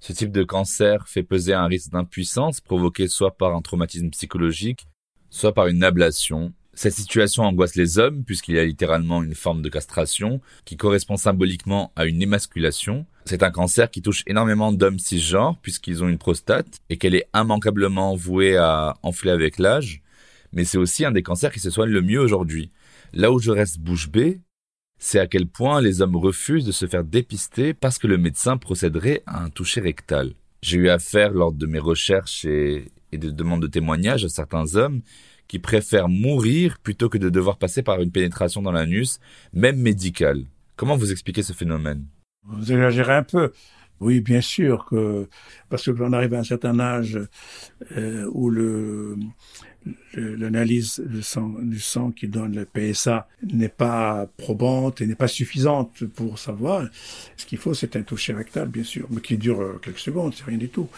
Ce 0.00 0.12
type 0.12 0.32
de 0.32 0.42
cancer 0.42 1.06
fait 1.06 1.22
peser 1.22 1.52
un 1.52 1.66
risque 1.66 1.90
d'impuissance 1.90 2.60
provoqué 2.60 3.08
soit 3.08 3.36
par 3.36 3.54
un 3.54 3.60
traumatisme 3.60 4.10
psychologique, 4.10 4.86
soit 5.28 5.52
par 5.52 5.66
une 5.66 5.84
ablation. 5.84 6.54
Cette 6.72 6.94
situation 6.94 7.42
angoisse 7.42 7.74
les 7.74 7.98
hommes 7.98 8.24
puisqu'il 8.24 8.56
y 8.56 8.58
a 8.58 8.64
littéralement 8.64 9.22
une 9.22 9.34
forme 9.34 9.62
de 9.62 9.68
castration 9.68 10.40
qui 10.64 10.76
correspond 10.76 11.16
symboliquement 11.16 11.92
à 11.94 12.06
une 12.06 12.22
émasculation. 12.22 13.06
C'est 13.26 13.42
un 13.42 13.50
cancer 13.50 13.90
qui 13.90 14.02
touche 14.02 14.22
énormément 14.26 14.72
d'hommes 14.72 14.98
cisgenres 14.98 15.58
puisqu'ils 15.60 16.02
ont 16.04 16.08
une 16.08 16.18
prostate 16.18 16.80
et 16.88 16.96
qu'elle 16.96 17.14
est 17.14 17.28
immanquablement 17.34 18.14
vouée 18.14 18.56
à 18.56 18.94
enfler 19.02 19.30
avec 19.30 19.58
l'âge. 19.58 20.02
Mais 20.56 20.64
c'est 20.64 20.78
aussi 20.78 21.04
un 21.04 21.12
des 21.12 21.22
cancers 21.22 21.52
qui 21.52 21.60
se 21.60 21.70
soigne 21.70 21.90
le 21.90 22.00
mieux 22.00 22.18
aujourd'hui. 22.18 22.72
Là 23.12 23.30
où 23.30 23.38
je 23.38 23.50
reste 23.50 23.78
bouche 23.78 24.08
bée, 24.08 24.40
c'est 24.98 25.20
à 25.20 25.26
quel 25.26 25.46
point 25.46 25.82
les 25.82 26.00
hommes 26.00 26.16
refusent 26.16 26.64
de 26.64 26.72
se 26.72 26.86
faire 26.86 27.04
dépister 27.04 27.74
parce 27.74 27.98
que 27.98 28.06
le 28.06 28.16
médecin 28.16 28.56
procéderait 28.56 29.22
à 29.26 29.44
un 29.44 29.50
toucher 29.50 29.82
rectal. 29.82 30.32
J'ai 30.62 30.78
eu 30.78 30.88
affaire 30.88 31.32
lors 31.32 31.52
de 31.52 31.66
mes 31.66 31.78
recherches 31.78 32.46
et, 32.46 32.90
et 33.12 33.18
de 33.18 33.30
demandes 33.30 33.60
de 33.60 33.66
témoignages 33.66 34.24
à 34.24 34.30
certains 34.30 34.76
hommes 34.76 35.02
qui 35.46 35.58
préfèrent 35.58 36.08
mourir 36.08 36.78
plutôt 36.78 37.10
que 37.10 37.18
de 37.18 37.28
devoir 37.28 37.58
passer 37.58 37.82
par 37.82 38.00
une 38.00 38.10
pénétration 38.10 38.62
dans 38.62 38.72
l'anus, 38.72 39.20
même 39.52 39.76
médicale. 39.76 40.46
Comment 40.74 40.96
vous 40.96 41.12
expliquez 41.12 41.42
ce 41.42 41.52
phénomène? 41.52 42.06
Vous 42.48 42.72
exagérez 42.72 43.14
un 43.14 43.22
peu. 43.22 43.52
Oui, 44.00 44.20
bien 44.20 44.40
sûr 44.40 44.84
que 44.84 45.28
parce 45.70 45.84
que 45.84 45.90
quand 45.90 46.08
on 46.08 46.12
arrive 46.12 46.34
à 46.34 46.38
un 46.38 46.44
certain 46.44 46.78
âge 46.80 47.18
euh, 47.96 48.28
où 48.32 48.50
le 48.50 49.16
l'analyse 50.14 51.02
du 51.04 51.22
sang, 51.22 51.54
du 51.60 51.80
sang 51.80 52.10
qui 52.10 52.28
donne 52.28 52.54
le 52.54 52.64
PSA 52.64 53.28
n'est 53.52 53.68
pas 53.68 54.28
probante 54.36 55.00
et 55.00 55.06
n'est 55.06 55.14
pas 55.14 55.28
suffisante 55.28 56.04
pour 56.14 56.38
savoir. 56.38 56.86
Ce 57.36 57.46
qu'il 57.46 57.58
faut, 57.58 57.74
c'est 57.74 57.96
un 57.96 58.02
toucher 58.02 58.32
rectal, 58.32 58.68
bien 58.68 58.82
sûr, 58.82 59.06
mais 59.10 59.20
qui 59.20 59.36
dure 59.36 59.60
euh, 59.60 59.80
quelques 59.82 59.98
secondes, 59.98 60.34
c'est 60.34 60.44
rien 60.44 60.58
du 60.58 60.68
tout. 60.68 60.88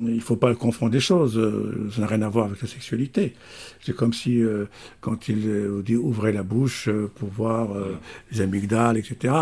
Mm. 0.00 0.08
Il 0.08 0.16
ne 0.16 0.20
faut 0.20 0.36
pas 0.36 0.54
confondre 0.54 0.92
des 0.92 1.00
choses, 1.00 1.36
euh, 1.36 1.90
ça 1.94 2.00
n'a 2.02 2.06
rien 2.06 2.22
à 2.22 2.28
voir 2.28 2.46
avec 2.46 2.62
la 2.62 2.68
sexualité. 2.68 3.34
C'est 3.80 3.94
comme 3.94 4.12
si, 4.12 4.40
euh, 4.40 4.66
quand 5.00 5.28
il 5.28 5.82
dit 5.84 5.96
ouvrez 5.96 6.32
la 6.32 6.42
bouche 6.42 6.88
pour 7.16 7.28
voir 7.28 7.70
mm. 7.70 7.98
les 8.30 8.40
amygdales, 8.40 8.96
etc., 8.96 9.34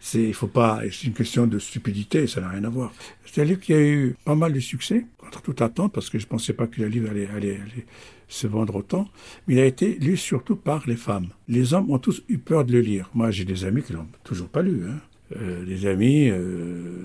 c'est, 0.00 0.22
il 0.22 0.34
faut 0.34 0.46
pas, 0.46 0.80
c'est 0.92 1.08
une 1.08 1.12
question 1.12 1.46
de 1.46 1.58
stupidité, 1.58 2.28
ça 2.28 2.40
n'a 2.40 2.50
rien 2.50 2.62
à 2.62 2.68
voir. 2.68 2.92
C'est 3.24 3.42
un 3.42 3.44
livre 3.44 3.60
qui 3.60 3.74
a 3.74 3.80
eu 3.80 4.14
pas 4.24 4.36
mal 4.36 4.52
de 4.52 4.60
succès, 4.60 5.06
contre 5.18 5.42
toute 5.42 5.60
attente, 5.60 5.92
parce 5.92 6.08
que 6.08 6.18
je 6.18 6.26
pensais 6.26 6.52
pas 6.52 6.66
que 6.66 6.80
le 6.80 6.86
livre 6.86 7.10
allait, 7.10 7.28
allait, 7.34 7.54
allait 7.56 7.86
se 8.28 8.46
vendre 8.46 8.76
autant, 8.76 9.08
mais 9.46 9.54
il 9.54 9.60
a 9.60 9.64
été 9.64 9.94
lu 9.94 10.16
surtout 10.16 10.56
par 10.56 10.86
les 10.86 10.96
femmes. 10.96 11.28
Les 11.48 11.74
hommes 11.74 11.90
ont 11.90 11.98
tous 11.98 12.22
eu 12.28 12.38
peur 12.38 12.64
de 12.64 12.72
le 12.72 12.80
lire. 12.80 13.10
Moi, 13.14 13.30
j'ai 13.30 13.44
des 13.44 13.64
amis 13.64 13.82
qui 13.82 13.92
l'ont 13.94 14.06
toujours 14.22 14.48
pas 14.48 14.62
lu. 14.62 14.82
Hein. 14.88 15.00
Euh, 15.36 15.64
des 15.64 15.86
amis 15.86 16.30
euh, 16.30 17.02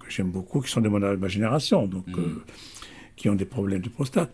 que 0.00 0.10
j'aime 0.10 0.30
beaucoup, 0.30 0.60
qui 0.60 0.70
sont 0.70 0.80
de, 0.80 0.88
mon, 0.88 0.98
de 0.98 1.16
ma 1.16 1.28
génération, 1.28 1.86
donc 1.86 2.06
mmh. 2.08 2.18
euh, 2.18 2.42
qui 3.14 3.28
ont 3.28 3.36
des 3.36 3.44
problèmes 3.44 3.82
de 3.82 3.88
prostate, 3.88 4.32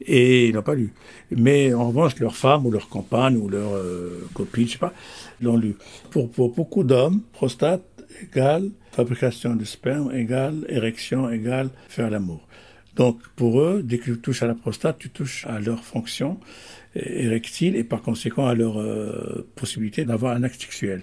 et 0.00 0.48
ils 0.48 0.54
l'ont 0.54 0.62
pas 0.62 0.74
lu. 0.76 0.92
Mais 1.32 1.74
en 1.74 1.88
revanche, 1.88 2.18
leurs 2.20 2.36
femmes 2.36 2.66
ou 2.66 2.70
leurs 2.70 2.88
compagnes 2.88 3.36
ou 3.36 3.48
leurs 3.48 3.74
euh, 3.74 4.28
copines, 4.32 4.66
je 4.66 4.72
sais 4.72 4.78
pas, 4.78 4.92
l'ont 5.40 5.56
lu. 5.56 5.74
Pour, 6.10 6.30
pour 6.30 6.54
beaucoup 6.54 6.84
d'hommes, 6.84 7.20
prostate 7.32 7.82
égale 8.22 8.70
fabrication 8.92 9.54
de 9.54 9.64
sperme 9.64 10.12
égale 10.12 10.64
érection 10.68 11.30
égale 11.30 11.70
faire 11.88 12.10
l'amour. 12.10 12.40
Donc 12.98 13.20
pour 13.36 13.60
eux, 13.60 13.80
dès 13.82 13.98
que 13.98 14.04
tu 14.04 14.18
touches 14.18 14.42
à 14.42 14.46
la 14.46 14.54
prostate, 14.54 14.98
tu 14.98 15.08
touches 15.08 15.46
à 15.46 15.60
leur 15.60 15.84
fonction 15.84 16.38
érectile 16.94 17.76
et 17.76 17.84
par 17.84 18.02
conséquent 18.02 18.46
à 18.46 18.54
leur 18.54 18.80
euh, 18.80 19.46
possibilité 19.54 20.04
d'avoir 20.04 20.36
un 20.36 20.42
acte 20.42 20.60
sexuel. 20.60 21.02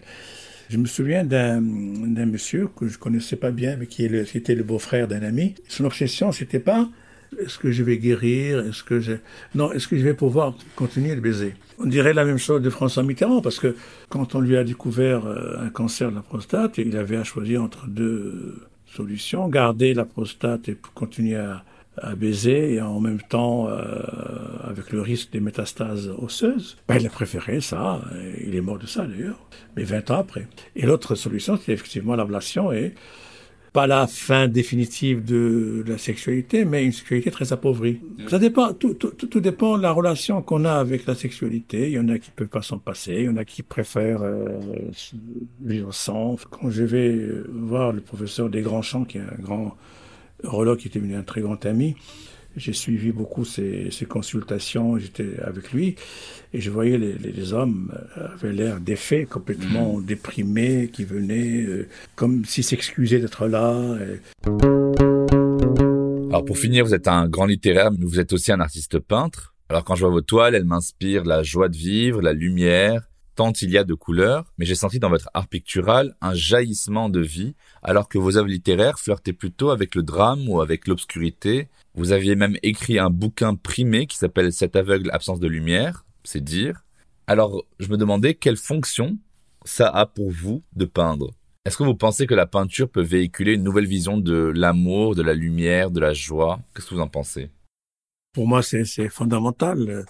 Je 0.70 0.78
me 0.78 0.88
souviens 0.88 1.24
d'un 1.24 1.62
monsieur 1.62 2.68
que 2.76 2.88
je 2.88 2.98
connaissais 2.98 3.38
pas 3.38 3.52
bien, 3.52 3.78
mais 3.78 3.86
qui, 3.86 4.04
était 4.04 4.56
le 4.56 4.64
beau-frère 4.64 5.08
d'un 5.08 5.22
ami. 5.22 5.56
Son 5.70 5.86
obsession, 5.86 6.32
c'était 6.32 6.60
pas 6.60 6.90
est-ce 7.40 7.60
que 7.60 7.72
je 7.72 7.84
vais 7.84 7.98
guérir 7.98 8.66
Est-ce 8.66 8.84
que 8.84 9.00
je... 9.00 9.14
Non, 9.54 9.72
est-ce 9.72 9.88
que 9.88 9.98
je 9.98 10.04
vais 10.04 10.14
pouvoir 10.14 10.56
continuer 10.76 11.16
de 11.16 11.22
baiser? 11.22 11.54
On 11.80 11.86
dirait 11.86 12.14
la 12.14 12.26
même 12.26 12.38
chose 12.38 12.62
de 12.62 12.70
François 12.70 13.04
Mitterrand, 13.04 13.42
parce 13.42 13.60
que 13.60 13.76
quand 14.10 14.36
on 14.36 14.40
lui 14.40 14.58
a 14.58 14.64
découvert 14.64 15.26
euh, 15.26 15.58
un 15.60 15.70
cancer 15.70 16.10
de 16.10 16.16
la 16.16 16.22
prostate, 16.22 16.78
il 16.78 16.98
avait 16.98 17.18
à 17.18 17.24
choisir 17.24 17.62
entre 17.62 17.88
deux 17.88 18.68
solutions 18.88 19.48
garder 19.50 19.94
la 19.94 20.06
prostate 20.06 20.70
et 20.70 20.78
continuer 20.94 21.36
à, 21.36 21.64
à 21.98 22.16
baiser 22.16 22.74
et 22.74 22.82
en 22.82 23.00
même 23.00 23.22
temps 23.22 23.68
euh, 23.70 23.80
avec 24.64 24.92
le 24.92 25.02
risque 25.02 25.32
des 25.32 25.40
métastases 25.40 26.12
osseuses. 26.18 26.78
Ben, 26.88 26.98
il 27.00 27.08
a 27.08 27.10
préféré 27.10 27.62
ça, 27.62 28.02
il 28.46 28.56
est 28.56 28.62
mort 28.62 28.80
de 28.80 28.88
ça 28.88 29.06
d'ailleurs, 29.06 29.40
mais 29.76 29.84
20 29.84 30.12
ans 30.12 30.20
après. 30.20 30.48
Et 30.76 30.86
l'autre 30.86 31.16
solution, 31.16 31.58
c'est 31.58 31.72
effectivement 31.72 32.16
l'ablation 32.16 32.72
et 32.72 32.94
pas 33.76 33.88
la 33.88 34.08
fin 34.08 34.48
définitive 34.48 35.26
de 35.26 35.84
la 35.86 35.98
sexualité, 35.98 36.64
mais 36.64 36.86
une 36.86 36.94
sexualité 36.94 37.30
très 37.30 37.52
appauvrie. 37.52 38.00
Ça 38.30 38.40
dépend, 38.40 38.72
tout, 38.74 38.94
tout, 38.94 39.12
tout 39.12 39.42
dépend 39.42 39.78
de 39.78 39.84
la 39.84 39.92
relation 39.92 40.42
qu'on 40.42 40.64
a 40.64 40.72
avec 40.72 41.06
la 41.06 41.14
sexualité. 41.14 41.88
Il 41.90 41.92
y 41.92 42.00
en 42.00 42.08
a 42.08 42.18
qui 42.18 42.32
peuvent 42.32 42.48
pas 42.48 42.62
s'en 42.62 42.78
passer, 42.78 43.16
il 43.16 43.26
y 43.26 43.30
en 43.30 43.36
a 43.36 43.44
qui 43.44 43.64
préfèrent 43.64 44.22
euh, 44.22 44.48
vivre 45.62 45.94
sans. 45.94 46.38
Quand 46.50 46.70
je 46.70 46.84
vais 46.84 47.20
voir 47.50 47.92
le 47.92 48.00
professeur 48.00 48.50
Desgrands-Champs, 48.50 49.04
qui 49.04 49.18
est 49.18 49.22
un 49.22 49.42
grand 49.42 49.76
Rollo 50.44 50.76
qui 50.76 50.88
était 50.88 51.00
devenu 51.00 51.16
un 51.16 51.24
très 51.24 51.42
grand 51.42 51.66
ami. 51.66 51.96
J'ai 52.58 52.72
suivi 52.72 53.12
beaucoup 53.12 53.44
ses, 53.44 53.92
ses 53.92 54.06
consultations, 54.06 54.98
j'étais 54.98 55.42
avec 55.42 55.74
lui, 55.74 55.96
et 56.54 56.62
je 56.62 56.72
voyais 56.72 56.98
les, 56.98 57.12
les, 57.18 57.34
les 57.34 57.52
hommes 57.52 57.94
euh, 58.18 58.30
avaient 58.34 58.54
l'air 58.54 58.80
défaits, 58.80 59.28
complètement 59.28 59.98
mmh. 59.98 60.06
déprimés, 60.06 60.90
qui 60.94 61.04
venaient 61.04 61.64
euh, 61.64 61.88
comme 62.16 62.46
s'ils 62.46 62.64
s'excusaient 62.64 63.20
d'être 63.20 63.48
là. 63.48 63.98
Et... 64.00 64.22
Alors 66.30 66.46
pour 66.46 66.58
finir, 66.58 66.86
vous 66.86 66.94
êtes 66.94 67.10
un 67.10 67.28
grand 67.28 67.46
littéraire, 67.46 67.92
mais 67.92 68.06
vous 68.06 68.22
êtes 68.22 68.32
aussi 68.32 68.54
un 68.54 68.62
artiste 68.62 69.00
peintre. 69.00 69.54
Alors 69.68 69.84
quand 69.84 69.96
je 69.96 70.06
vois 70.06 70.12
vos 70.12 70.22
toiles, 70.22 70.56
elles 70.56 70.64
m'inspirent 70.64 71.26
la 71.26 71.44
joie 71.44 71.68
de 71.68 71.76
vivre, 71.76 72.22
la 72.22 72.32
lumière, 72.32 73.10
tant 73.36 73.52
il 73.52 73.72
y 73.72 73.78
a 73.78 73.84
de 73.84 73.94
couleurs, 73.94 74.46
mais 74.58 74.66
j'ai 74.66 74.76
senti 74.76 75.00
dans 75.00 75.10
votre 75.10 75.30
art 75.34 75.48
pictural 75.48 76.16
un 76.22 76.34
jaillissement 76.34 77.10
de 77.10 77.20
vie, 77.20 77.56
alors 77.84 78.08
que 78.08 78.18
vos 78.18 78.38
œuvres 78.38 78.48
littéraires 78.48 79.00
flirtaient 79.00 79.34
plutôt 79.34 79.70
avec 79.70 79.96
le 79.96 80.04
drame 80.04 80.48
ou 80.50 80.62
avec 80.62 80.88
l'obscurité. 80.88 81.68
Vous 81.94 82.12
aviez 82.12 82.36
même 82.36 82.58
écrit 82.64 83.00
un 83.00 83.10
bouquin 83.10 83.56
primé 83.56 84.08
qui 84.08 84.18
s'appelle 84.18 84.52
Cette 84.52 84.76
aveugle 84.76 85.12
absence 85.12 85.40
de 85.40 85.48
lumière, 85.48 86.06
c'est 86.24 86.44
dire. 86.44 86.84
Alors, 87.28 87.64
je 87.80 87.90
me 87.90 87.98
demandais 87.98 88.36
quelle 88.36 88.58
fonction 88.58 89.18
ça 89.66 89.90
a 89.90 90.06
pour 90.06 90.32
vous 90.32 90.64
de 90.76 90.86
peindre. 90.86 91.32
Est-ce 91.66 91.78
que 91.78 91.84
vous 91.84 91.96
pensez 91.96 92.28
que 92.28 92.36
la 92.36 92.46
peinture 92.46 92.90
peut 92.90 93.02
véhiculer 93.02 93.54
une 93.54 93.64
nouvelle 93.64 93.88
vision 93.88 94.18
de 94.18 94.54
l'amour, 94.56 95.16
de 95.16 95.24
la 95.24 95.34
lumière, 95.34 95.90
de 95.90 96.00
la 96.00 96.14
joie? 96.14 96.60
Qu'est-ce 96.74 96.88
que 96.88 96.96
vous 96.96 97.02
en 97.02 97.08
pensez? 97.08 97.50
Pour 98.34 98.48
moi, 98.48 98.62
c'est 98.62 99.10
fondamental 99.10 100.06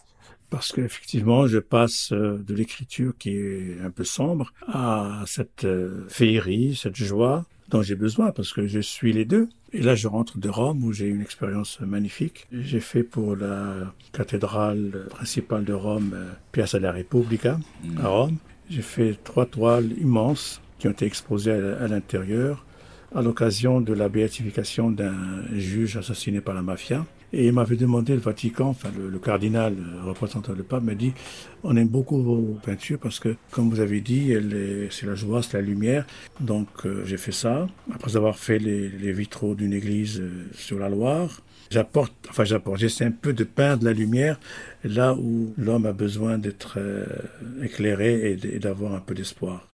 parce 0.56 0.72
qu'effectivement, 0.72 1.48
je 1.48 1.60
passe 1.60 2.14
euh, 2.14 2.38
de 2.38 2.54
l'écriture 2.54 3.12
qui 3.20 3.32
est 3.32 3.78
un 3.84 3.90
peu 3.90 4.06
sombre 4.06 4.54
à 4.70 5.22
cette 5.28 5.66
euh, 5.66 6.06
féerie, 6.08 6.80
cette 6.82 6.96
joie 6.96 7.44
dont 7.68 7.82
j'ai 7.82 7.96
besoin 7.96 8.32
parce 8.32 8.54
que 8.54 8.66
je 8.66 8.80
suis 8.80 9.12
les 9.12 9.26
deux. 9.26 9.50
Et 9.74 9.82
là, 9.82 9.96
je 9.96 10.08
rentre 10.08 10.38
de 10.38 10.48
Rome 10.48 10.82
où 10.86 10.94
j'ai 10.94 11.08
une 11.08 11.20
expérience 11.20 11.82
magnifique. 11.82 12.48
J'ai 12.54 12.80
fait 12.80 13.04
pour 13.04 13.36
la 13.36 13.94
cathédrale 14.14 15.08
principale 15.10 15.66
de 15.66 15.74
Rome, 15.74 16.14
euh, 16.16 16.32
Piazza 16.54 16.80
della 16.80 16.94
Repubblica, 16.94 17.60
à 17.98 18.04
mm. 18.04 18.06
Rome. 18.06 18.38
J'ai 18.70 18.82
fait 18.82 19.20
trois 19.26 19.48
toiles 19.48 19.92
immenses 20.00 20.62
qui 20.80 20.88
ont 20.88 20.92
été 20.92 21.06
exposées 21.06 21.52
à 21.52 21.88
l'intérieur 21.90 22.66
à 23.14 23.22
l'occasion 23.22 23.82
de 23.82 23.94
la 23.94 24.08
béatification 24.08 24.90
d'un 24.90 25.44
juge 25.54 25.98
assassiné 25.98 26.40
par 26.40 26.56
la 26.56 26.62
mafia. 26.62 27.06
Et 27.34 27.48
il 27.48 27.54
m'avait 27.54 27.76
demandé, 27.76 28.14
le 28.14 28.20
Vatican, 28.20 28.70
enfin 28.70 28.90
le, 28.98 29.10
le 29.10 29.20
cardinal 29.20 29.76
le 29.76 30.08
représentant 30.08 30.54
du 30.54 30.64
pape, 30.64 30.84
m'a 30.84 30.96
dit, 30.96 31.14
on 31.64 31.76
aime 31.76 31.88
beaucoup 31.88 32.22
vos 32.22 32.58
peintures 32.64 33.00
parce 33.00 33.20
que, 33.20 33.36
comme 33.52 33.70
vous 33.70 33.80
avez 33.80 34.02
dit, 34.02 34.34
c'est 34.92 35.06
la 35.06 35.16
joie, 35.16 35.42
c'est 35.42 35.58
la 35.58 35.62
lumière. 35.62 36.06
Donc 36.40 36.68
euh, 36.86 37.04
j'ai 37.06 37.18
fait 37.18 37.32
ça. 37.32 37.68
Après 37.94 38.16
avoir 38.16 38.38
fait 38.38 38.60
les, 38.60 38.90
les 38.90 39.12
vitraux 39.12 39.56
d'une 39.56 39.74
église 39.74 40.20
euh, 40.22 40.48
sur 40.54 40.80
la 40.80 40.90
Loire, 40.90 41.42
j'apporte, 41.70 42.14
enfin 42.30 42.44
j'apporte, 42.44 42.80
j'essaie 42.80 43.06
un 43.06 43.12
peu 43.12 43.34
de 43.34 43.44
peindre 43.44 43.86
la 43.86 43.94
lumière 43.94 44.40
là 44.84 45.14
où 45.14 45.54
l'homme 45.58 45.86
a 45.86 45.94
besoin 45.94 46.38
d'être 46.38 46.76
euh, 46.78 47.06
éclairé 47.62 48.32
et 48.32 48.60
d'avoir 48.60 48.94
un 48.94 49.00
peu 49.00 49.14
d'espoir. 49.14 49.68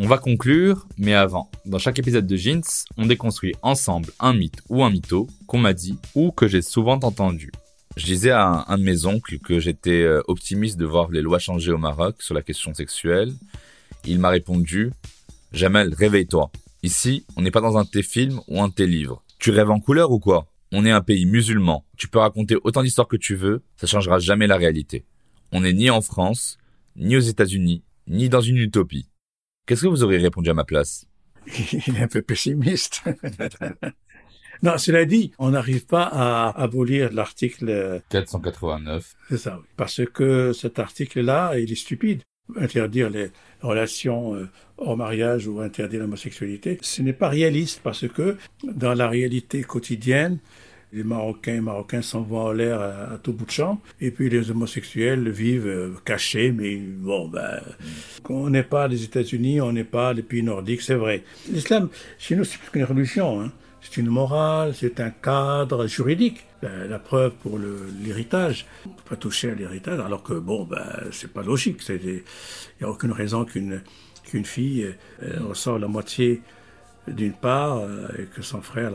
On 0.00 0.06
va 0.06 0.18
conclure, 0.18 0.86
mais 0.96 1.14
avant, 1.14 1.50
dans 1.66 1.80
chaque 1.80 1.98
épisode 1.98 2.24
de 2.24 2.36
Jeans, 2.36 2.62
on 2.96 3.06
déconstruit 3.06 3.56
ensemble 3.62 4.12
un 4.20 4.32
mythe 4.32 4.60
ou 4.68 4.84
un 4.84 4.90
mytho 4.90 5.26
qu'on 5.48 5.58
m'a 5.58 5.72
dit 5.72 5.98
ou 6.14 6.30
que 6.30 6.46
j'ai 6.46 6.62
souvent 6.62 7.00
entendu. 7.02 7.50
Je 7.96 8.04
disais 8.06 8.30
à 8.30 8.64
un, 8.68 8.78
de 8.78 8.84
mes 8.84 9.06
oncles 9.06 9.40
que 9.40 9.58
j'étais 9.58 10.02
euh, 10.02 10.22
optimiste 10.28 10.78
de 10.78 10.86
voir 10.86 11.10
les 11.10 11.20
lois 11.20 11.40
changer 11.40 11.72
au 11.72 11.78
Maroc 11.78 12.22
sur 12.22 12.32
la 12.32 12.42
question 12.42 12.72
sexuelle. 12.74 13.34
Il 14.04 14.20
m'a 14.20 14.28
répondu 14.28 14.92
Jamel, 15.52 15.92
réveille-toi. 15.92 16.52
Ici, 16.84 17.26
on 17.36 17.42
n'est 17.42 17.50
pas 17.50 17.60
dans 17.60 17.76
un 17.76 17.82
de 17.82 17.88
tes 17.88 18.04
films 18.04 18.40
ou 18.46 18.62
un 18.62 18.68
de 18.68 18.74
tes 18.74 18.86
livres. 18.86 19.24
Tu 19.40 19.50
rêves 19.50 19.70
en 19.70 19.80
couleur 19.80 20.12
ou 20.12 20.20
quoi? 20.20 20.46
On 20.70 20.86
est 20.86 20.92
un 20.92 21.00
pays 21.00 21.26
musulman. 21.26 21.84
Tu 21.96 22.06
peux 22.06 22.20
raconter 22.20 22.54
autant 22.62 22.84
d'histoires 22.84 23.08
que 23.08 23.16
tu 23.16 23.34
veux, 23.34 23.64
ça 23.76 23.88
changera 23.88 24.20
jamais 24.20 24.46
la 24.46 24.58
réalité. 24.58 25.04
On 25.50 25.62
n'est 25.62 25.72
ni 25.72 25.90
en 25.90 26.02
France, 26.02 26.56
ni 26.94 27.16
aux 27.16 27.20
États-Unis, 27.20 27.82
ni 28.06 28.28
dans 28.28 28.42
une 28.42 28.58
utopie. 28.58 29.08
Qu'est-ce 29.68 29.82
que 29.82 29.88
vous 29.88 30.02
auriez 30.02 30.16
répondu 30.16 30.48
à 30.48 30.54
ma 30.54 30.64
place? 30.64 31.06
Il 31.86 31.96
est 31.96 32.02
un 32.02 32.08
peu 32.08 32.22
pessimiste. 32.22 33.02
Non, 34.60 34.76
cela 34.76 35.04
dit, 35.04 35.30
on 35.38 35.50
n'arrive 35.50 35.86
pas 35.86 36.02
à 36.02 36.50
abolir 36.60 37.12
l'article 37.12 38.02
489. 38.08 39.14
C'est 39.28 39.36
ça, 39.36 39.56
oui. 39.56 39.64
Parce 39.76 40.00
que 40.04 40.52
cet 40.52 40.80
article-là, 40.80 41.56
il 41.60 41.70
est 41.70 41.76
stupide. 41.76 42.22
Interdire 42.56 43.08
les 43.08 43.30
relations 43.60 44.34
euh, 44.34 44.48
hors 44.76 44.96
mariage 44.96 45.46
ou 45.46 45.60
interdire 45.60 46.00
l'homosexualité, 46.00 46.78
ce 46.80 47.02
n'est 47.02 47.12
pas 47.12 47.28
réaliste 47.28 47.82
parce 47.84 48.08
que 48.08 48.36
dans 48.64 48.94
la 48.94 49.08
réalité 49.08 49.62
quotidienne, 49.62 50.40
les 50.92 51.04
Marocains 51.04 51.54
et 51.54 51.60
Marocains 51.60 52.02
s'en 52.02 52.26
en 52.30 52.52
l'air 52.52 52.80
à, 52.80 53.18
tout 53.22 53.32
bout 53.32 53.44
de 53.44 53.50
champ, 53.50 53.80
et 54.00 54.10
puis 54.10 54.30
les 54.30 54.50
homosexuels 54.50 55.28
vivent 55.30 55.66
euh, 55.66 55.94
cachés, 56.04 56.52
mais 56.52 56.76
bon, 56.76 57.28
ben, 57.28 57.60
on 58.28 58.50
n'est 58.50 58.62
pas 58.62 58.88
les 58.88 59.04
États-Unis, 59.04 59.60
on 59.60 59.72
n'est 59.72 59.84
pas 59.84 60.12
les 60.12 60.22
pays 60.22 60.42
nordiques, 60.42 60.82
c'est 60.82 60.94
vrai. 60.94 61.24
L'islam, 61.50 61.88
chez 62.18 62.36
nous, 62.36 62.44
c'est 62.44 62.58
plus 62.58 62.70
qu'une 62.70 62.84
religion, 62.84 63.40
hein. 63.40 63.52
c'est 63.80 63.98
une 63.98 64.08
morale, 64.08 64.74
c'est 64.74 65.00
un 65.00 65.10
cadre 65.10 65.86
juridique. 65.86 66.44
La 66.62 66.98
preuve 66.98 67.34
pour 67.40 67.56
l'héritage, 68.02 68.66
on 68.84 68.88
ne 68.88 68.94
peut 68.94 69.02
pas 69.10 69.16
toucher 69.16 69.50
à 69.52 69.54
l'héritage, 69.54 70.00
alors 70.00 70.24
que 70.24 70.34
bon, 70.34 70.64
ben, 70.64 70.84
c'est 71.12 71.32
pas 71.32 71.42
logique. 71.42 71.80
Il 71.88 72.22
n'y 72.80 72.86
a 72.86 72.90
aucune 72.90 73.12
raison 73.12 73.44
qu'une 73.44 73.80
qu'une 74.28 74.44
fille 74.44 74.94
euh, 75.22 75.40
ressort 75.48 75.78
la 75.78 75.88
moitié 75.88 76.42
d'une 77.08 77.32
part 77.32 77.78
euh, 77.78 78.08
et 78.18 78.24
que 78.24 78.42
son 78.42 78.60
frère 78.60 78.92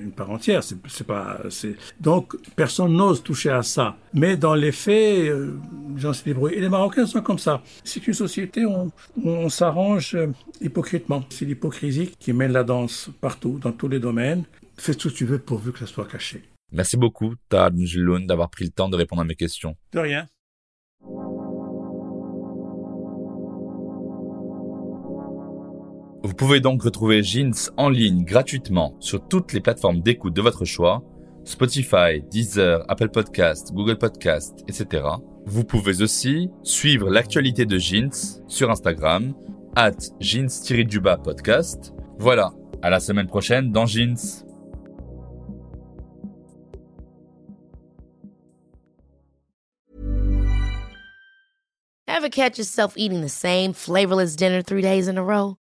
une 0.00 0.12
part 0.12 0.30
entière. 0.30 0.62
C'est, 0.62 1.06
pas, 1.06 1.40
c'est... 1.50 1.76
Donc 2.00 2.34
personne 2.56 2.92
n'ose 2.94 3.22
toucher 3.22 3.50
à 3.50 3.62
ça. 3.62 3.96
Mais 4.14 4.36
dans 4.36 4.54
les 4.54 4.72
faits, 4.72 5.28
euh, 5.30 5.58
les 5.94 6.00
gens 6.00 6.12
se 6.12 6.24
débrouillent. 6.24 6.54
Et 6.54 6.60
les 6.60 6.68
Marocains 6.68 7.06
sont 7.06 7.22
comme 7.22 7.38
ça. 7.38 7.62
C'est 7.84 8.06
une 8.06 8.14
société 8.14 8.64
où 8.64 8.90
on, 9.24 9.48
s'arrange 9.48 10.14
euh, 10.14 10.28
hypocritement. 10.60 11.24
C'est 11.30 11.44
l'hypocrisie 11.44 12.12
qui 12.18 12.32
mène 12.32 12.52
la 12.52 12.64
danse 12.64 13.10
partout, 13.20 13.58
dans 13.60 13.72
tous 13.72 13.88
les 13.88 14.00
domaines. 14.00 14.44
Fais 14.76 14.94
tout 14.94 15.08
ce 15.08 15.14
que 15.14 15.18
tu 15.18 15.24
veux 15.24 15.38
pourvu 15.38 15.72
que 15.72 15.78
ça 15.78 15.86
soit 15.86 16.06
caché. 16.06 16.42
Merci 16.72 16.96
beaucoup, 16.96 17.34
Tad 17.50 17.76
d'avoir 18.26 18.48
pris 18.48 18.64
le 18.64 18.70
temps 18.70 18.88
de 18.88 18.96
répondre 18.96 19.20
à 19.20 19.24
mes 19.24 19.34
questions. 19.34 19.76
De 19.92 19.98
rien. 19.98 20.26
Vous 26.32 26.46
pouvez 26.46 26.60
donc 26.60 26.82
retrouver 26.82 27.22
Jeans 27.22 27.52
en 27.76 27.90
ligne 27.90 28.24
gratuitement 28.24 28.96
sur 29.00 29.28
toutes 29.28 29.52
les 29.52 29.60
plateformes 29.60 30.00
d'écoute 30.00 30.32
de 30.32 30.40
votre 30.40 30.64
choix, 30.64 31.02
Spotify, 31.44 32.22
Deezer, 32.30 32.82
Apple 32.88 33.10
Podcast, 33.10 33.70
Google 33.74 33.98
Podcast, 33.98 34.64
etc. 34.66 35.04
Vous 35.44 35.62
pouvez 35.62 36.00
aussi 36.00 36.48
suivre 36.62 37.10
l'actualité 37.10 37.66
de 37.66 37.78
Jeans 37.78 38.40
sur 38.48 38.70
Instagram, 38.70 39.34
at 39.76 39.92
jeans 40.20 40.48
podcast. 41.22 41.92
Voilà, 42.18 42.50
à 42.80 42.88
la 42.88 42.98
semaine 42.98 43.26
prochaine 43.26 43.70
dans 43.70 43.84
Jeans. 43.84 44.46
Ever 52.08 52.30
catch 52.30 52.56
yourself 52.56 52.94
eating 52.96 53.20
the 53.20 53.28
same 53.28 53.74
flavorless 53.74 54.34
dinner 54.34 54.62
three 54.62 54.80
days 54.80 55.08
in 55.08 55.18
a 55.18 55.22
row? 55.22 55.58